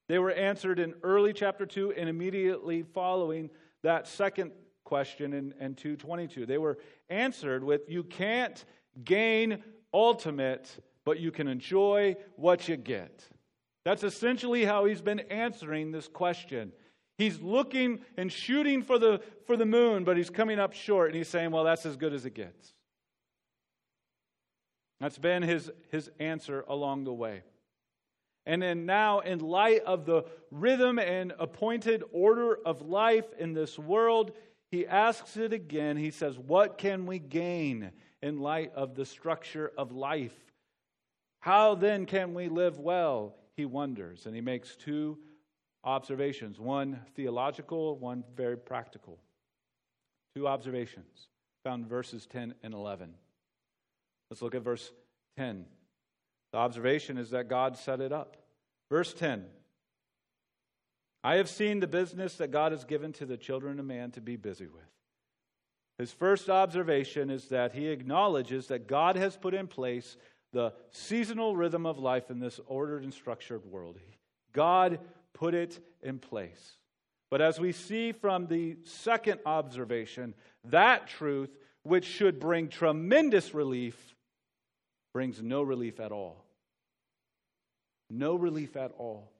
They 0.09 0.17
were 0.17 0.31
answered 0.31 0.79
in 0.79 0.95
early 1.03 1.33
chapter 1.33 1.67
2 1.67 1.93
and 1.93 2.09
immediately 2.09 2.81
following 2.81 3.51
that 3.83 4.07
second 4.07 4.53
question 4.83 5.33
in, 5.33 5.53
in 5.59 5.75
222. 5.75 6.47
They 6.47 6.57
were 6.57 6.79
answered 7.11 7.63
with 7.63 7.87
You 7.87 8.05
can't 8.05 8.65
gain 9.03 9.63
ultimate, 9.93 10.83
but 11.03 11.19
you 11.19 11.31
can 11.31 11.47
enjoy 11.47 12.15
what 12.35 12.67
you 12.67 12.75
get. 12.75 13.23
That's 13.83 14.03
essentially 14.03 14.65
how 14.65 14.85
he's 14.85 15.03
been 15.03 15.19
answering 15.29 15.91
this 15.91 16.07
question. 16.07 16.71
He's 17.19 17.39
looking 17.39 17.99
and 18.17 18.31
shooting 18.31 18.81
for 18.81 18.97
the, 18.97 19.21
for 19.45 19.57
the 19.57 19.67
moon, 19.67 20.05
but 20.05 20.17
he's 20.17 20.31
coming 20.31 20.57
up 20.57 20.73
short, 20.73 21.09
and 21.09 21.17
he's 21.17 21.29
saying, 21.29 21.51
Well, 21.51 21.65
that's 21.65 21.85
as 21.85 21.97
good 21.97 22.13
as 22.13 22.25
it 22.25 22.33
gets. 22.33 22.74
That's 24.99 25.17
been 25.17 25.43
his, 25.43 25.71
his 25.91 26.09
answer 26.19 26.63
along 26.67 27.03
the 27.03 27.13
way. 27.13 27.43
And 28.45 28.61
then 28.61 28.85
now, 28.85 29.19
in 29.19 29.39
light 29.39 29.81
of 29.83 30.05
the 30.05 30.25
rhythm 30.51 30.99
and 30.99 31.33
appointed 31.39 32.03
order 32.11 32.57
of 32.65 32.81
life 32.81 33.25
in 33.39 33.53
this 33.53 33.77
world, 33.79 34.31
he 34.71 34.85
asks 34.85 35.35
it 35.35 35.51
again. 35.51 35.97
He 35.97 36.11
says, 36.11 36.37
What 36.37 36.77
can 36.77 37.05
we 37.05 37.17
gain 37.17 37.91
in 38.21 38.39
light 38.39 38.71
of 38.75 38.95
the 38.95 39.05
structure 39.05 39.71
of 39.77 39.91
life? 39.91 40.35
How 41.39 41.75
then 41.75 42.05
can 42.05 42.33
we 42.33 42.49
live 42.49 42.79
well? 42.79 43.35
He 43.55 43.65
wonders. 43.65 44.25
And 44.25 44.35
he 44.35 44.41
makes 44.41 44.75
two 44.75 45.17
observations 45.83 46.59
one 46.59 46.99
theological, 47.15 47.97
one 47.97 48.23
very 48.35 48.57
practical. 48.57 49.19
Two 50.35 50.47
observations 50.47 51.29
found 51.63 51.87
verses 51.87 52.25
10 52.27 52.53
and 52.63 52.73
11. 52.73 53.13
Let's 54.29 54.41
look 54.41 54.55
at 54.55 54.63
verse 54.63 54.91
10. 55.37 55.65
The 56.51 56.57
observation 56.57 57.17
is 57.17 57.31
that 57.31 57.47
God 57.47 57.77
set 57.77 58.01
it 58.01 58.11
up. 58.11 58.37
Verse 58.89 59.13
10 59.13 59.45
I 61.23 61.35
have 61.35 61.49
seen 61.49 61.79
the 61.79 61.87
business 61.87 62.35
that 62.35 62.51
God 62.51 62.71
has 62.71 62.83
given 62.83 63.11
to 63.13 63.25
the 63.25 63.37
children 63.37 63.79
of 63.79 63.85
man 63.85 64.11
to 64.11 64.21
be 64.21 64.35
busy 64.35 64.67
with. 64.67 64.83
His 65.97 66.11
first 66.11 66.49
observation 66.49 67.29
is 67.29 67.45
that 67.45 67.73
he 67.73 67.87
acknowledges 67.87 68.67
that 68.67 68.87
God 68.87 69.15
has 69.15 69.35
put 69.35 69.53
in 69.53 69.67
place 69.67 70.17
the 70.53 70.73
seasonal 70.91 71.55
rhythm 71.55 71.85
of 71.85 71.97
life 71.97 72.29
in 72.29 72.39
this 72.39 72.59
ordered 72.67 73.03
and 73.03 73.13
structured 73.13 73.65
world. 73.65 73.97
God 74.53 74.99
put 75.33 75.53
it 75.53 75.79
in 76.01 76.19
place. 76.19 76.77
But 77.29 77.41
as 77.41 77.59
we 77.59 77.71
see 77.71 78.11
from 78.11 78.47
the 78.47 78.77
second 78.83 79.39
observation, 79.45 80.33
that 80.65 81.07
truth, 81.07 81.49
which 81.83 82.05
should 82.05 82.39
bring 82.39 82.69
tremendous 82.69 83.53
relief, 83.53 84.14
brings 85.15 85.41
no 85.41 85.61
relief 85.61 86.01
at 86.01 86.11
all. 86.11 86.43
No 88.09 88.35
relief 88.35 88.75
at 88.75 88.91
all. 88.97 89.31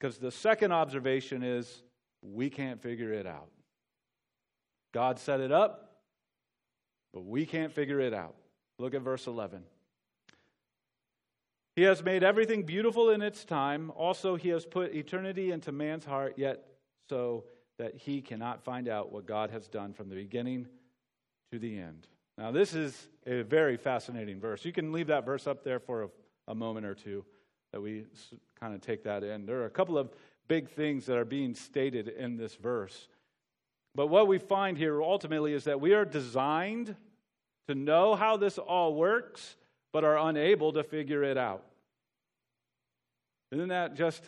Because 0.00 0.16
the 0.16 0.30
second 0.30 0.72
observation 0.72 1.42
is 1.42 1.82
we 2.22 2.48
can't 2.48 2.80
figure 2.80 3.12
it 3.12 3.26
out. 3.26 3.50
God 4.94 5.18
set 5.18 5.40
it 5.40 5.52
up, 5.52 5.98
but 7.12 7.26
we 7.26 7.44
can't 7.44 7.70
figure 7.70 8.00
it 8.00 8.14
out. 8.14 8.34
Look 8.78 8.94
at 8.94 9.02
verse 9.02 9.26
11. 9.26 9.62
He 11.76 11.82
has 11.82 12.02
made 12.02 12.24
everything 12.24 12.62
beautiful 12.62 13.10
in 13.10 13.20
its 13.20 13.44
time. 13.44 13.92
Also, 13.94 14.36
he 14.36 14.48
has 14.48 14.64
put 14.64 14.94
eternity 14.94 15.52
into 15.52 15.70
man's 15.70 16.06
heart, 16.06 16.38
yet 16.38 16.64
so 17.10 17.44
that 17.78 17.94
he 17.94 18.22
cannot 18.22 18.64
find 18.64 18.88
out 18.88 19.12
what 19.12 19.26
God 19.26 19.50
has 19.50 19.68
done 19.68 19.92
from 19.92 20.08
the 20.08 20.16
beginning 20.16 20.66
to 21.52 21.58
the 21.58 21.78
end. 21.78 22.06
Now, 22.36 22.50
this 22.50 22.74
is 22.74 23.08
a 23.26 23.42
very 23.42 23.76
fascinating 23.76 24.40
verse. 24.40 24.64
You 24.64 24.72
can 24.72 24.92
leave 24.92 25.06
that 25.06 25.24
verse 25.24 25.46
up 25.46 25.62
there 25.62 25.78
for 25.78 26.04
a, 26.04 26.08
a 26.48 26.54
moment 26.54 26.86
or 26.86 26.94
two 26.94 27.24
that 27.72 27.80
we 27.80 28.06
kind 28.58 28.74
of 28.74 28.80
take 28.80 29.04
that 29.04 29.22
in. 29.22 29.46
There 29.46 29.60
are 29.62 29.66
a 29.66 29.70
couple 29.70 29.98
of 29.98 30.10
big 30.48 30.68
things 30.68 31.06
that 31.06 31.16
are 31.16 31.24
being 31.24 31.54
stated 31.54 32.08
in 32.08 32.36
this 32.36 32.54
verse. 32.54 33.08
But 33.94 34.08
what 34.08 34.26
we 34.26 34.38
find 34.38 34.76
here 34.76 35.02
ultimately 35.02 35.52
is 35.52 35.64
that 35.64 35.80
we 35.80 35.94
are 35.94 36.04
designed 36.04 36.96
to 37.68 37.74
know 37.74 38.14
how 38.14 38.36
this 38.36 38.58
all 38.58 38.94
works, 38.94 39.56
but 39.92 40.04
are 40.04 40.18
unable 40.18 40.72
to 40.72 40.82
figure 40.82 41.22
it 41.22 41.38
out. 41.38 41.64
Isn't 43.52 43.68
that 43.68 43.94
just, 43.94 44.22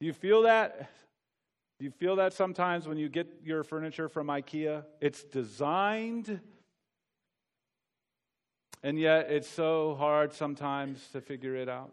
do 0.00 0.06
you 0.06 0.12
feel 0.12 0.42
that? 0.42 0.90
Do 1.78 1.84
you 1.84 1.90
feel 1.90 2.16
that 2.16 2.32
sometimes 2.32 2.86
when 2.86 2.96
you 2.96 3.08
get 3.08 3.28
your 3.44 3.64
furniture 3.64 4.08
from 4.08 4.28
IKEA? 4.28 4.84
It's 5.00 5.24
designed, 5.24 6.40
and 8.82 8.98
yet 8.98 9.30
it's 9.30 9.48
so 9.48 9.94
hard 9.94 10.32
sometimes 10.32 11.08
to 11.12 11.20
figure 11.20 11.56
it 11.56 11.68
out. 11.68 11.92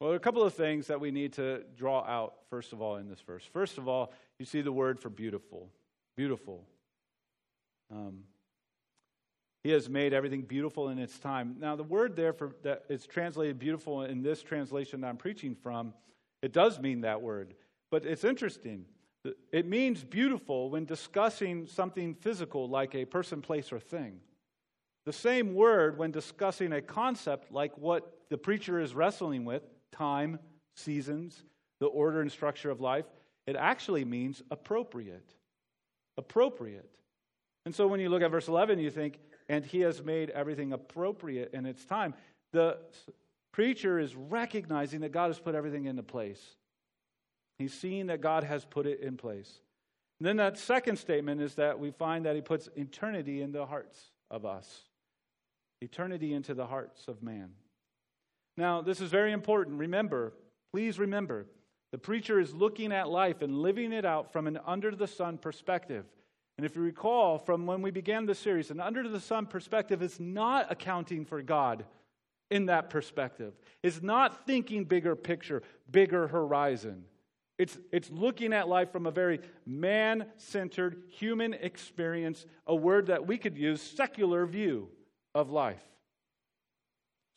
Well, 0.00 0.10
there 0.10 0.14
are 0.14 0.16
a 0.16 0.20
couple 0.20 0.42
of 0.42 0.54
things 0.54 0.88
that 0.88 1.00
we 1.00 1.10
need 1.10 1.34
to 1.34 1.62
draw 1.76 2.04
out, 2.04 2.34
first 2.50 2.72
of 2.72 2.82
all, 2.82 2.96
in 2.96 3.08
this 3.08 3.20
verse. 3.20 3.44
First 3.52 3.78
of 3.78 3.88
all, 3.88 4.12
you 4.38 4.44
see 4.44 4.60
the 4.60 4.72
word 4.72 5.00
for 5.00 5.08
beautiful. 5.08 5.70
Beautiful. 6.16 6.64
Um, 7.90 8.24
he 9.62 9.70
has 9.70 9.88
made 9.88 10.12
everything 10.12 10.42
beautiful 10.42 10.90
in 10.90 10.98
its 10.98 11.18
time. 11.18 11.56
Now, 11.58 11.74
the 11.74 11.84
word 11.84 12.16
there 12.16 12.34
for 12.34 12.54
that 12.64 12.84
is 12.90 13.06
translated 13.06 13.58
beautiful 13.58 14.02
in 14.02 14.22
this 14.22 14.42
translation 14.42 15.00
that 15.00 15.08
I'm 15.08 15.16
preaching 15.16 15.54
from, 15.54 15.94
it 16.42 16.52
does 16.52 16.78
mean 16.78 17.00
that 17.00 17.22
word. 17.22 17.54
But 17.90 18.04
it's 18.04 18.24
interesting. 18.24 18.84
It 19.52 19.66
means 19.66 20.04
beautiful 20.04 20.70
when 20.70 20.84
discussing 20.84 21.66
something 21.66 22.14
physical 22.14 22.68
like 22.68 22.94
a 22.94 23.04
person, 23.04 23.40
place, 23.40 23.72
or 23.72 23.80
thing. 23.80 24.20
The 25.06 25.12
same 25.12 25.54
word 25.54 25.98
when 25.98 26.10
discussing 26.10 26.72
a 26.72 26.82
concept 26.82 27.52
like 27.52 27.76
what 27.78 28.10
the 28.30 28.38
preacher 28.38 28.80
is 28.80 28.94
wrestling 28.94 29.44
with 29.44 29.62
time, 29.92 30.38
seasons, 30.76 31.42
the 31.80 31.86
order 31.86 32.20
and 32.20 32.30
structure 32.30 32.70
of 32.70 32.80
life, 32.80 33.04
it 33.46 33.56
actually 33.56 34.04
means 34.04 34.42
appropriate. 34.50 35.34
Appropriate. 36.16 36.90
And 37.66 37.74
so 37.74 37.86
when 37.86 38.00
you 38.00 38.08
look 38.08 38.22
at 38.22 38.30
verse 38.30 38.48
11, 38.48 38.78
you 38.78 38.90
think, 38.90 39.18
and 39.48 39.64
he 39.64 39.80
has 39.80 40.02
made 40.02 40.30
everything 40.30 40.72
appropriate 40.72 41.52
in 41.52 41.66
its 41.66 41.84
time. 41.84 42.14
The 42.52 42.78
preacher 43.52 43.98
is 43.98 44.14
recognizing 44.14 45.00
that 45.00 45.12
God 45.12 45.28
has 45.28 45.38
put 45.38 45.54
everything 45.54 45.86
into 45.86 46.02
place. 46.02 46.42
He's 47.58 47.72
seeing 47.72 48.06
that 48.06 48.20
God 48.20 48.44
has 48.44 48.64
put 48.64 48.86
it 48.86 49.00
in 49.00 49.16
place. 49.16 49.60
And 50.18 50.26
then 50.26 50.36
that 50.36 50.58
second 50.58 50.96
statement 50.96 51.40
is 51.40 51.54
that 51.56 51.78
we 51.78 51.90
find 51.90 52.24
that 52.26 52.34
he 52.34 52.40
puts 52.40 52.68
eternity 52.76 53.42
in 53.42 53.52
the 53.52 53.66
hearts 53.66 54.10
of 54.30 54.44
us, 54.44 54.82
eternity 55.80 56.32
into 56.32 56.54
the 56.54 56.66
hearts 56.66 57.08
of 57.08 57.22
man. 57.22 57.50
Now, 58.56 58.80
this 58.80 59.00
is 59.00 59.10
very 59.10 59.32
important. 59.32 59.78
Remember, 59.78 60.32
please 60.72 60.98
remember, 60.98 61.46
the 61.92 61.98
preacher 61.98 62.40
is 62.40 62.54
looking 62.54 62.92
at 62.92 63.08
life 63.08 63.42
and 63.42 63.60
living 63.60 63.92
it 63.92 64.04
out 64.04 64.32
from 64.32 64.46
an 64.46 64.58
under 64.66 64.94
the 64.94 65.06
sun 65.06 65.38
perspective. 65.38 66.04
And 66.56 66.64
if 66.64 66.76
you 66.76 66.82
recall 66.82 67.38
from 67.38 67.66
when 67.66 67.82
we 67.82 67.90
began 67.90 68.26
the 68.26 68.34
series, 68.34 68.70
an 68.70 68.80
under 68.80 69.08
the 69.08 69.20
sun 69.20 69.46
perspective 69.46 70.02
is 70.02 70.20
not 70.20 70.70
accounting 70.70 71.24
for 71.24 71.42
God 71.42 71.84
in 72.50 72.66
that 72.66 72.90
perspective. 72.90 73.54
It's 73.82 74.02
not 74.02 74.46
thinking 74.46 74.84
bigger 74.84 75.16
picture, 75.16 75.62
bigger 75.90 76.28
horizon. 76.28 77.04
It's, 77.58 77.78
it's 77.92 78.10
looking 78.10 78.52
at 78.52 78.68
life 78.68 78.90
from 78.90 79.06
a 79.06 79.10
very 79.10 79.40
man 79.64 80.26
centered 80.36 81.04
human 81.08 81.54
experience, 81.54 82.46
a 82.66 82.74
word 82.74 83.06
that 83.06 83.26
we 83.26 83.38
could 83.38 83.56
use, 83.56 83.80
secular 83.80 84.44
view 84.44 84.88
of 85.34 85.50
life. 85.50 85.82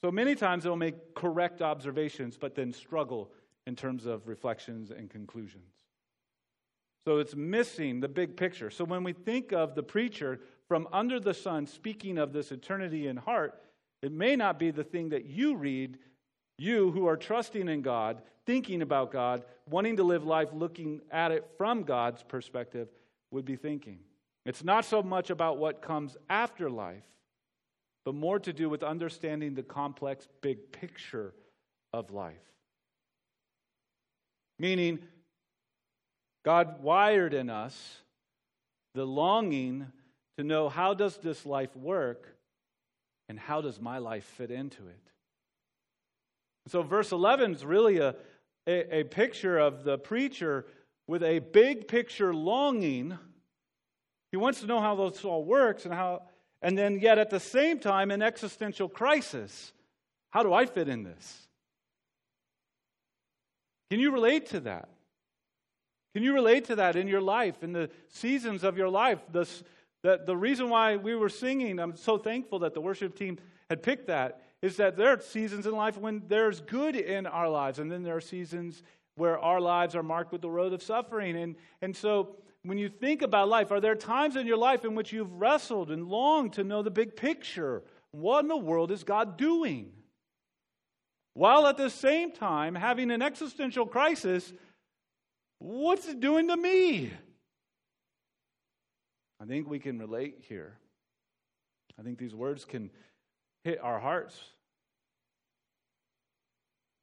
So 0.03 0.11
many 0.11 0.35
times 0.35 0.65
it'll 0.65 0.77
make 0.77 1.13
correct 1.13 1.61
observations, 1.61 2.37
but 2.37 2.55
then 2.55 2.73
struggle 2.73 3.31
in 3.67 3.75
terms 3.75 4.05
of 4.05 4.27
reflections 4.27 4.91
and 4.91 5.09
conclusions. 5.09 5.73
So 7.05 7.19
it's 7.19 7.35
missing 7.35 7.99
the 7.99 8.07
big 8.07 8.35
picture. 8.35 8.69
So 8.69 8.83
when 8.83 9.03
we 9.03 9.13
think 9.13 9.53
of 9.53 9.75
the 9.75 9.83
preacher 9.83 10.41
from 10.67 10.87
under 10.91 11.19
the 11.19 11.33
sun 11.33 11.65
speaking 11.65 12.17
of 12.17 12.33
this 12.33 12.51
eternity 12.51 13.07
in 13.07 13.17
heart, 13.17 13.61
it 14.01 14.11
may 14.11 14.35
not 14.35 14.59
be 14.59 14.71
the 14.71 14.83
thing 14.83 15.09
that 15.09 15.25
you 15.25 15.55
read, 15.55 15.97
you 16.57 16.91
who 16.91 17.07
are 17.07 17.17
trusting 17.17 17.67
in 17.67 17.81
God, 17.81 18.21
thinking 18.47 18.81
about 18.81 19.11
God, 19.11 19.43
wanting 19.69 19.97
to 19.97 20.03
live 20.03 20.25
life 20.25 20.49
looking 20.53 21.01
at 21.11 21.31
it 21.31 21.45
from 21.57 21.83
God's 21.83 22.23
perspective, 22.23 22.87
would 23.29 23.45
be 23.45 23.57
thinking. 23.57 23.99
It's 24.45 24.63
not 24.63 24.85
so 24.85 25.03
much 25.03 25.29
about 25.29 25.57
what 25.57 25.81
comes 25.81 26.15
after 26.29 26.69
life, 26.69 27.03
but 28.05 28.15
more 28.15 28.39
to 28.39 28.53
do 28.53 28.69
with 28.69 28.81
understanding 28.81 29.53
the 29.53 29.63
complex 29.63 30.27
big 30.41 30.71
picture 30.71 31.33
of 31.91 32.11
life. 32.11 32.35
Meaning, 34.57 34.99
God 36.45 36.81
wired 36.81 37.33
in 37.33 37.49
us 37.49 37.97
the 38.95 39.05
longing 39.05 39.87
to 40.37 40.43
know 40.43 40.69
how 40.69 40.93
does 40.93 41.17
this 41.17 41.45
life 41.45 41.75
work 41.75 42.37
and 43.27 43.37
how 43.37 43.59
does 43.59 43.81
my 43.81 43.97
life 43.97 44.23
fit 44.23 44.49
into 44.49 44.87
it. 44.87 45.11
So, 46.67 46.81
verse 46.81 47.11
11 47.11 47.53
is 47.53 47.65
really 47.65 47.97
a, 47.97 48.15
a, 48.67 48.99
a 48.99 49.03
picture 49.03 49.57
of 49.57 49.83
the 49.83 49.97
preacher 49.97 50.65
with 51.07 51.23
a 51.23 51.39
big 51.39 51.87
picture 51.87 52.33
longing. 52.33 53.17
He 54.31 54.37
wants 54.37 54.59
to 54.59 54.67
know 54.67 54.81
how 54.81 54.95
this 54.95 55.23
all 55.23 55.43
works 55.43 55.85
and 55.85 55.93
how 55.93 56.23
and 56.61 56.77
then, 56.77 56.99
yet 56.99 57.17
at 57.17 57.29
the 57.29 57.39
same 57.39 57.79
time, 57.79 58.11
an 58.11 58.21
existential 58.21 58.89
crisis. 58.89 59.73
How 60.31 60.43
do 60.43 60.53
I 60.53 60.65
fit 60.65 60.89
in 60.89 61.03
this? 61.03 61.47
Can 63.91 63.99
you 63.99 64.11
relate 64.11 64.47
to 64.47 64.59
that? 64.61 64.89
Can 66.13 66.23
you 66.23 66.33
relate 66.33 66.65
to 66.65 66.75
that 66.77 66.95
in 66.95 67.07
your 67.07 67.21
life, 67.21 67.63
in 67.63 67.73
the 67.73 67.89
seasons 68.09 68.63
of 68.63 68.75
your 68.75 68.89
life? 68.89 69.19
The, 69.31 69.47
the, 70.01 70.21
the 70.25 70.35
reason 70.35 70.69
why 70.69 70.95
we 70.95 71.15
were 71.15 71.29
singing, 71.29 71.79
I'm 71.79 71.95
so 71.95 72.17
thankful 72.17 72.59
that 72.59 72.73
the 72.73 72.81
worship 72.81 73.15
team 73.15 73.37
had 73.69 73.83
picked 73.83 74.07
that, 74.07 74.41
is 74.61 74.77
that 74.77 74.97
there 74.97 75.09
are 75.09 75.21
seasons 75.21 75.67
in 75.67 75.73
life 75.73 75.97
when 75.97 76.23
there's 76.27 76.61
good 76.61 76.95
in 76.95 77.25
our 77.25 77.49
lives, 77.49 77.79
and 77.79 77.91
then 77.91 78.03
there 78.03 78.15
are 78.15 78.21
seasons 78.21 78.81
where 79.15 79.39
our 79.39 79.59
lives 79.59 79.95
are 79.95 80.03
marked 80.03 80.31
with 80.31 80.41
the 80.41 80.49
road 80.49 80.73
of 80.73 80.81
suffering. 80.81 81.35
And, 81.35 81.55
and 81.81 81.95
so 81.95 82.35
when 82.63 82.77
you 82.77 82.89
think 82.89 83.21
about 83.21 83.49
life, 83.49 83.71
are 83.71 83.79
there 83.79 83.95
times 83.95 84.35
in 84.35 84.47
your 84.47 84.57
life 84.57 84.85
in 84.85 84.95
which 84.95 85.11
you've 85.11 85.33
wrestled 85.33 85.91
and 85.91 86.07
longed 86.07 86.53
to 86.53 86.63
know 86.63 86.81
the 86.81 86.91
big 86.91 87.15
picture? 87.15 87.83
What 88.11 88.41
in 88.41 88.47
the 88.47 88.57
world 88.57 88.91
is 88.91 89.03
God 89.03 89.37
doing? 89.37 89.91
While 91.33 91.67
at 91.67 91.77
the 91.77 91.89
same 91.89 92.31
time 92.31 92.73
having 92.73 93.11
an 93.11 93.21
existential 93.21 93.85
crisis, 93.85 94.51
what's 95.59 96.07
it 96.07 96.19
doing 96.19 96.47
to 96.47 96.57
me? 96.57 97.11
I 99.39 99.45
think 99.45 99.69
we 99.69 99.77
can 99.77 99.99
relate 99.99 100.43
here. 100.47 100.77
I 101.99 102.03
think 102.03 102.17
these 102.17 102.33
words 102.33 102.65
can 102.65 102.89
hit 103.67 103.83
our 103.83 103.99
hearts. 103.99 104.39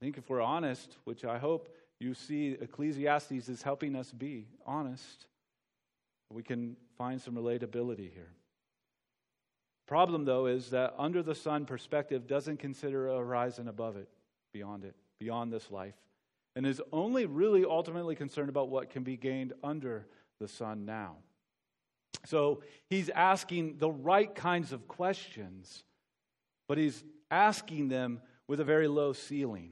I 0.00 0.04
think 0.04 0.16
if 0.16 0.30
we're 0.30 0.40
honest, 0.40 0.96
which 1.04 1.22
I 1.22 1.36
hope 1.36 1.68
you 2.00 2.14
see 2.14 2.56
Ecclesiastes 2.58 3.50
is 3.50 3.60
helping 3.60 3.94
us 3.94 4.10
be 4.10 4.46
honest, 4.64 5.26
we 6.30 6.42
can 6.42 6.74
find 6.96 7.20
some 7.20 7.34
relatability 7.34 8.10
here. 8.10 8.32
Problem, 9.86 10.24
though, 10.24 10.46
is 10.46 10.70
that 10.70 10.94
under 10.96 11.22
the 11.22 11.34
sun 11.34 11.66
perspective 11.66 12.26
doesn't 12.26 12.58
consider 12.58 13.08
a 13.08 13.18
horizon 13.18 13.68
above 13.68 13.98
it, 13.98 14.08
beyond 14.54 14.84
it, 14.84 14.94
beyond 15.20 15.52
this 15.52 15.70
life, 15.70 15.94
and 16.56 16.66
is 16.66 16.80
only 16.94 17.26
really 17.26 17.66
ultimately 17.66 18.14
concerned 18.14 18.48
about 18.48 18.70
what 18.70 18.88
can 18.88 19.02
be 19.02 19.18
gained 19.18 19.52
under 19.62 20.06
the 20.40 20.48
sun 20.48 20.86
now. 20.86 21.16
So 22.24 22.62
he's 22.88 23.10
asking 23.10 23.76
the 23.76 23.90
right 23.90 24.34
kinds 24.34 24.72
of 24.72 24.88
questions, 24.88 25.84
but 26.68 26.78
he's 26.78 27.04
asking 27.30 27.88
them 27.88 28.20
with 28.46 28.60
a 28.60 28.64
very 28.64 28.88
low 28.88 29.12
ceiling. 29.12 29.70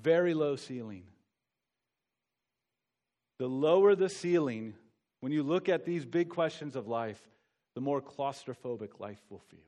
Very 0.00 0.34
low 0.34 0.56
ceiling. 0.56 1.04
The 3.38 3.46
lower 3.46 3.94
the 3.94 4.08
ceiling, 4.08 4.74
when 5.20 5.32
you 5.32 5.42
look 5.42 5.68
at 5.68 5.84
these 5.84 6.04
big 6.04 6.28
questions 6.28 6.76
of 6.76 6.86
life, 6.86 7.20
the 7.74 7.80
more 7.80 8.00
claustrophobic 8.00 9.00
life 9.00 9.20
will 9.30 9.42
feel. 9.50 9.60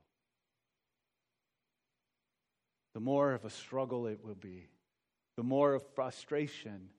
The 2.94 3.00
more 3.00 3.32
of 3.32 3.44
a 3.44 3.50
struggle 3.50 4.06
it 4.06 4.24
will 4.24 4.36
be. 4.36 4.68
The 5.36 5.42
more 5.42 5.74
of 5.74 5.82
frustration 5.94 6.90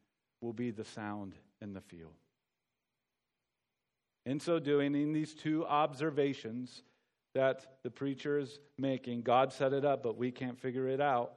will 0.41 0.53
be 0.53 0.71
the 0.71 0.83
sound 0.83 1.35
and 1.61 1.75
the 1.75 1.81
feel. 1.81 2.11
In 4.25 4.39
so 4.39 4.59
doing, 4.59 4.95
in 4.95 5.13
these 5.13 5.33
two 5.33 5.65
observations 5.65 6.83
that 7.35 7.83
the 7.83 7.91
preacher 7.91 8.39
is 8.39 8.59
making, 8.77 9.21
God 9.21 9.53
set 9.53 9.73
it 9.73 9.85
up, 9.85 10.01
but 10.01 10.17
we 10.17 10.31
can't 10.31 10.59
figure 10.59 10.87
it 10.87 11.01
out. 11.01 11.33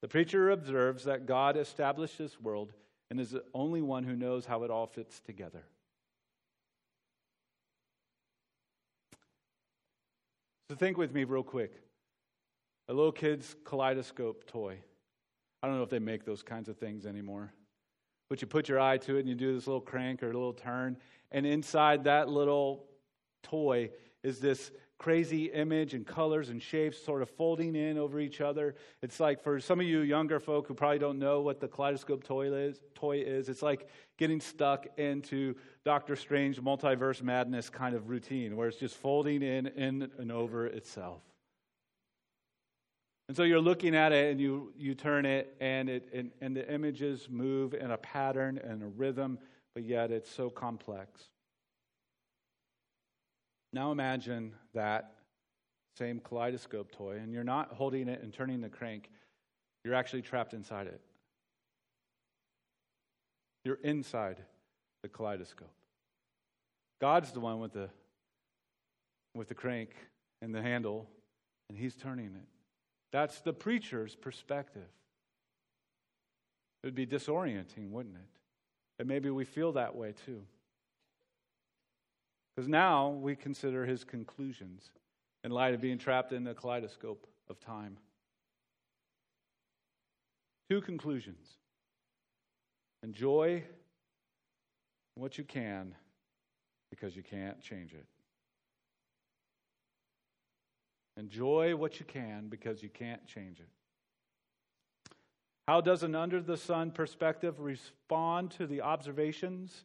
The 0.00 0.08
preacher 0.08 0.50
observes 0.50 1.04
that 1.04 1.26
God 1.26 1.56
established 1.56 2.18
this 2.18 2.40
world 2.40 2.72
and 3.10 3.20
is 3.20 3.30
the 3.30 3.44
only 3.54 3.82
one 3.82 4.02
who 4.02 4.16
knows 4.16 4.46
how 4.46 4.64
it 4.64 4.70
all 4.70 4.86
fits 4.86 5.20
together. 5.20 5.62
So 10.70 10.76
think 10.76 10.96
with 10.96 11.12
me 11.12 11.24
real 11.24 11.42
quick. 11.42 11.74
A 12.88 12.94
little 12.94 13.12
kid's 13.12 13.54
kaleidoscope 13.64 14.46
toy. 14.46 14.78
I 15.62 15.66
don't 15.66 15.76
know 15.76 15.82
if 15.82 15.90
they 15.90 15.98
make 15.98 16.24
those 16.24 16.42
kinds 16.42 16.70
of 16.70 16.78
things 16.78 17.04
anymore. 17.04 17.52
But 18.30 18.40
you 18.40 18.48
put 18.48 18.70
your 18.70 18.80
eye 18.80 18.96
to 18.96 19.16
it 19.16 19.20
and 19.20 19.28
you 19.28 19.34
do 19.34 19.54
this 19.54 19.66
little 19.66 19.82
crank 19.82 20.22
or 20.22 20.30
a 20.30 20.32
little 20.32 20.54
turn, 20.54 20.96
and 21.30 21.44
inside 21.44 22.04
that 22.04 22.30
little 22.30 22.86
toy 23.42 23.90
is 24.22 24.38
this 24.38 24.70
crazy 25.02 25.46
image 25.46 25.94
and 25.94 26.06
colors 26.06 26.48
and 26.48 26.62
shapes 26.62 26.96
sort 27.04 27.22
of 27.22 27.30
folding 27.30 27.74
in 27.74 27.98
over 27.98 28.20
each 28.20 28.40
other. 28.40 28.76
It's 29.02 29.18
like 29.18 29.42
for 29.42 29.58
some 29.58 29.80
of 29.80 29.86
you 29.86 30.00
younger 30.00 30.38
folk 30.38 30.68
who 30.68 30.74
probably 30.74 31.00
don't 31.00 31.18
know 31.18 31.40
what 31.40 31.58
the 31.58 31.66
kaleidoscope 31.66 32.22
toy 32.22 32.52
is, 32.52 32.80
toy 32.94 33.18
is, 33.18 33.48
it's 33.48 33.62
like 33.62 33.88
getting 34.16 34.40
stuck 34.40 34.86
into 34.98 35.56
Doctor 35.84 36.14
Strange 36.14 36.60
multiverse 36.60 37.20
madness 37.20 37.68
kind 37.68 37.96
of 37.96 38.08
routine 38.08 38.56
where 38.56 38.68
it's 38.68 38.78
just 38.78 38.94
folding 38.94 39.42
in, 39.42 39.66
in 39.66 40.08
and 40.18 40.30
over 40.30 40.66
itself. 40.66 41.22
And 43.26 43.36
so 43.36 43.42
you're 43.42 43.60
looking 43.60 43.96
at 43.96 44.12
it 44.12 44.30
and 44.30 44.40
you, 44.40 44.72
you 44.76 44.94
turn 44.94 45.26
it 45.26 45.56
and, 45.60 45.88
it 45.88 46.08
and, 46.14 46.30
and 46.40 46.54
the 46.56 46.72
images 46.72 47.26
move 47.28 47.74
in 47.74 47.90
a 47.90 47.96
pattern 47.96 48.60
and 48.62 48.82
a 48.84 48.86
rhythm, 48.86 49.38
but 49.74 49.82
yet 49.82 50.12
it's 50.12 50.30
so 50.30 50.48
complex. 50.48 51.30
Now 53.72 53.90
imagine 53.90 54.52
that 54.74 55.14
same 55.96 56.20
kaleidoscope 56.20 56.92
toy, 56.92 57.18
and 57.22 57.32
you're 57.32 57.44
not 57.44 57.72
holding 57.72 58.08
it 58.08 58.22
and 58.22 58.32
turning 58.32 58.60
the 58.60 58.68
crank, 58.68 59.10
you're 59.84 59.94
actually 59.94 60.22
trapped 60.22 60.54
inside 60.54 60.86
it. 60.86 61.00
You're 63.64 63.78
inside 63.82 64.38
the 65.02 65.08
kaleidoscope. 65.08 65.70
God's 67.00 67.32
the 67.32 67.40
one 67.40 67.60
with 67.60 67.72
the, 67.72 67.88
with 69.34 69.48
the 69.48 69.54
crank 69.54 69.90
and 70.40 70.54
the 70.54 70.62
handle, 70.62 71.08
and 71.68 71.78
He's 71.78 71.94
turning 71.94 72.26
it. 72.26 72.48
That's 73.12 73.40
the 73.40 73.52
preacher's 73.52 74.14
perspective. 74.14 74.88
It 76.82 76.86
would 76.86 76.94
be 76.94 77.06
disorienting, 77.06 77.90
wouldn't 77.90 78.16
it? 78.16 78.28
And 78.98 79.08
maybe 79.08 79.30
we 79.30 79.44
feel 79.44 79.72
that 79.72 79.94
way 79.94 80.14
too. 80.26 80.42
Because 82.54 82.68
now 82.68 83.10
we 83.10 83.34
consider 83.34 83.86
his 83.86 84.04
conclusions 84.04 84.90
in 85.44 85.50
light 85.50 85.74
of 85.74 85.80
being 85.80 85.98
trapped 85.98 86.32
in 86.32 86.44
the 86.44 86.54
kaleidoscope 86.54 87.26
of 87.48 87.58
time. 87.60 87.96
Two 90.70 90.80
conclusions 90.80 91.48
enjoy 93.02 93.64
what 95.14 95.36
you 95.36 95.44
can 95.44 95.94
because 96.90 97.16
you 97.16 97.22
can't 97.22 97.60
change 97.60 97.92
it. 97.92 98.06
Enjoy 101.16 101.76
what 101.76 101.98
you 101.98 102.06
can 102.06 102.48
because 102.48 102.82
you 102.82 102.88
can't 102.88 103.26
change 103.26 103.60
it. 103.60 103.68
How 105.68 105.80
does 105.80 106.02
an 106.02 106.14
under 106.14 106.40
the 106.40 106.56
sun 106.56 106.90
perspective 106.90 107.60
respond 107.60 108.50
to 108.52 108.66
the 108.66 108.80
observations 108.80 109.84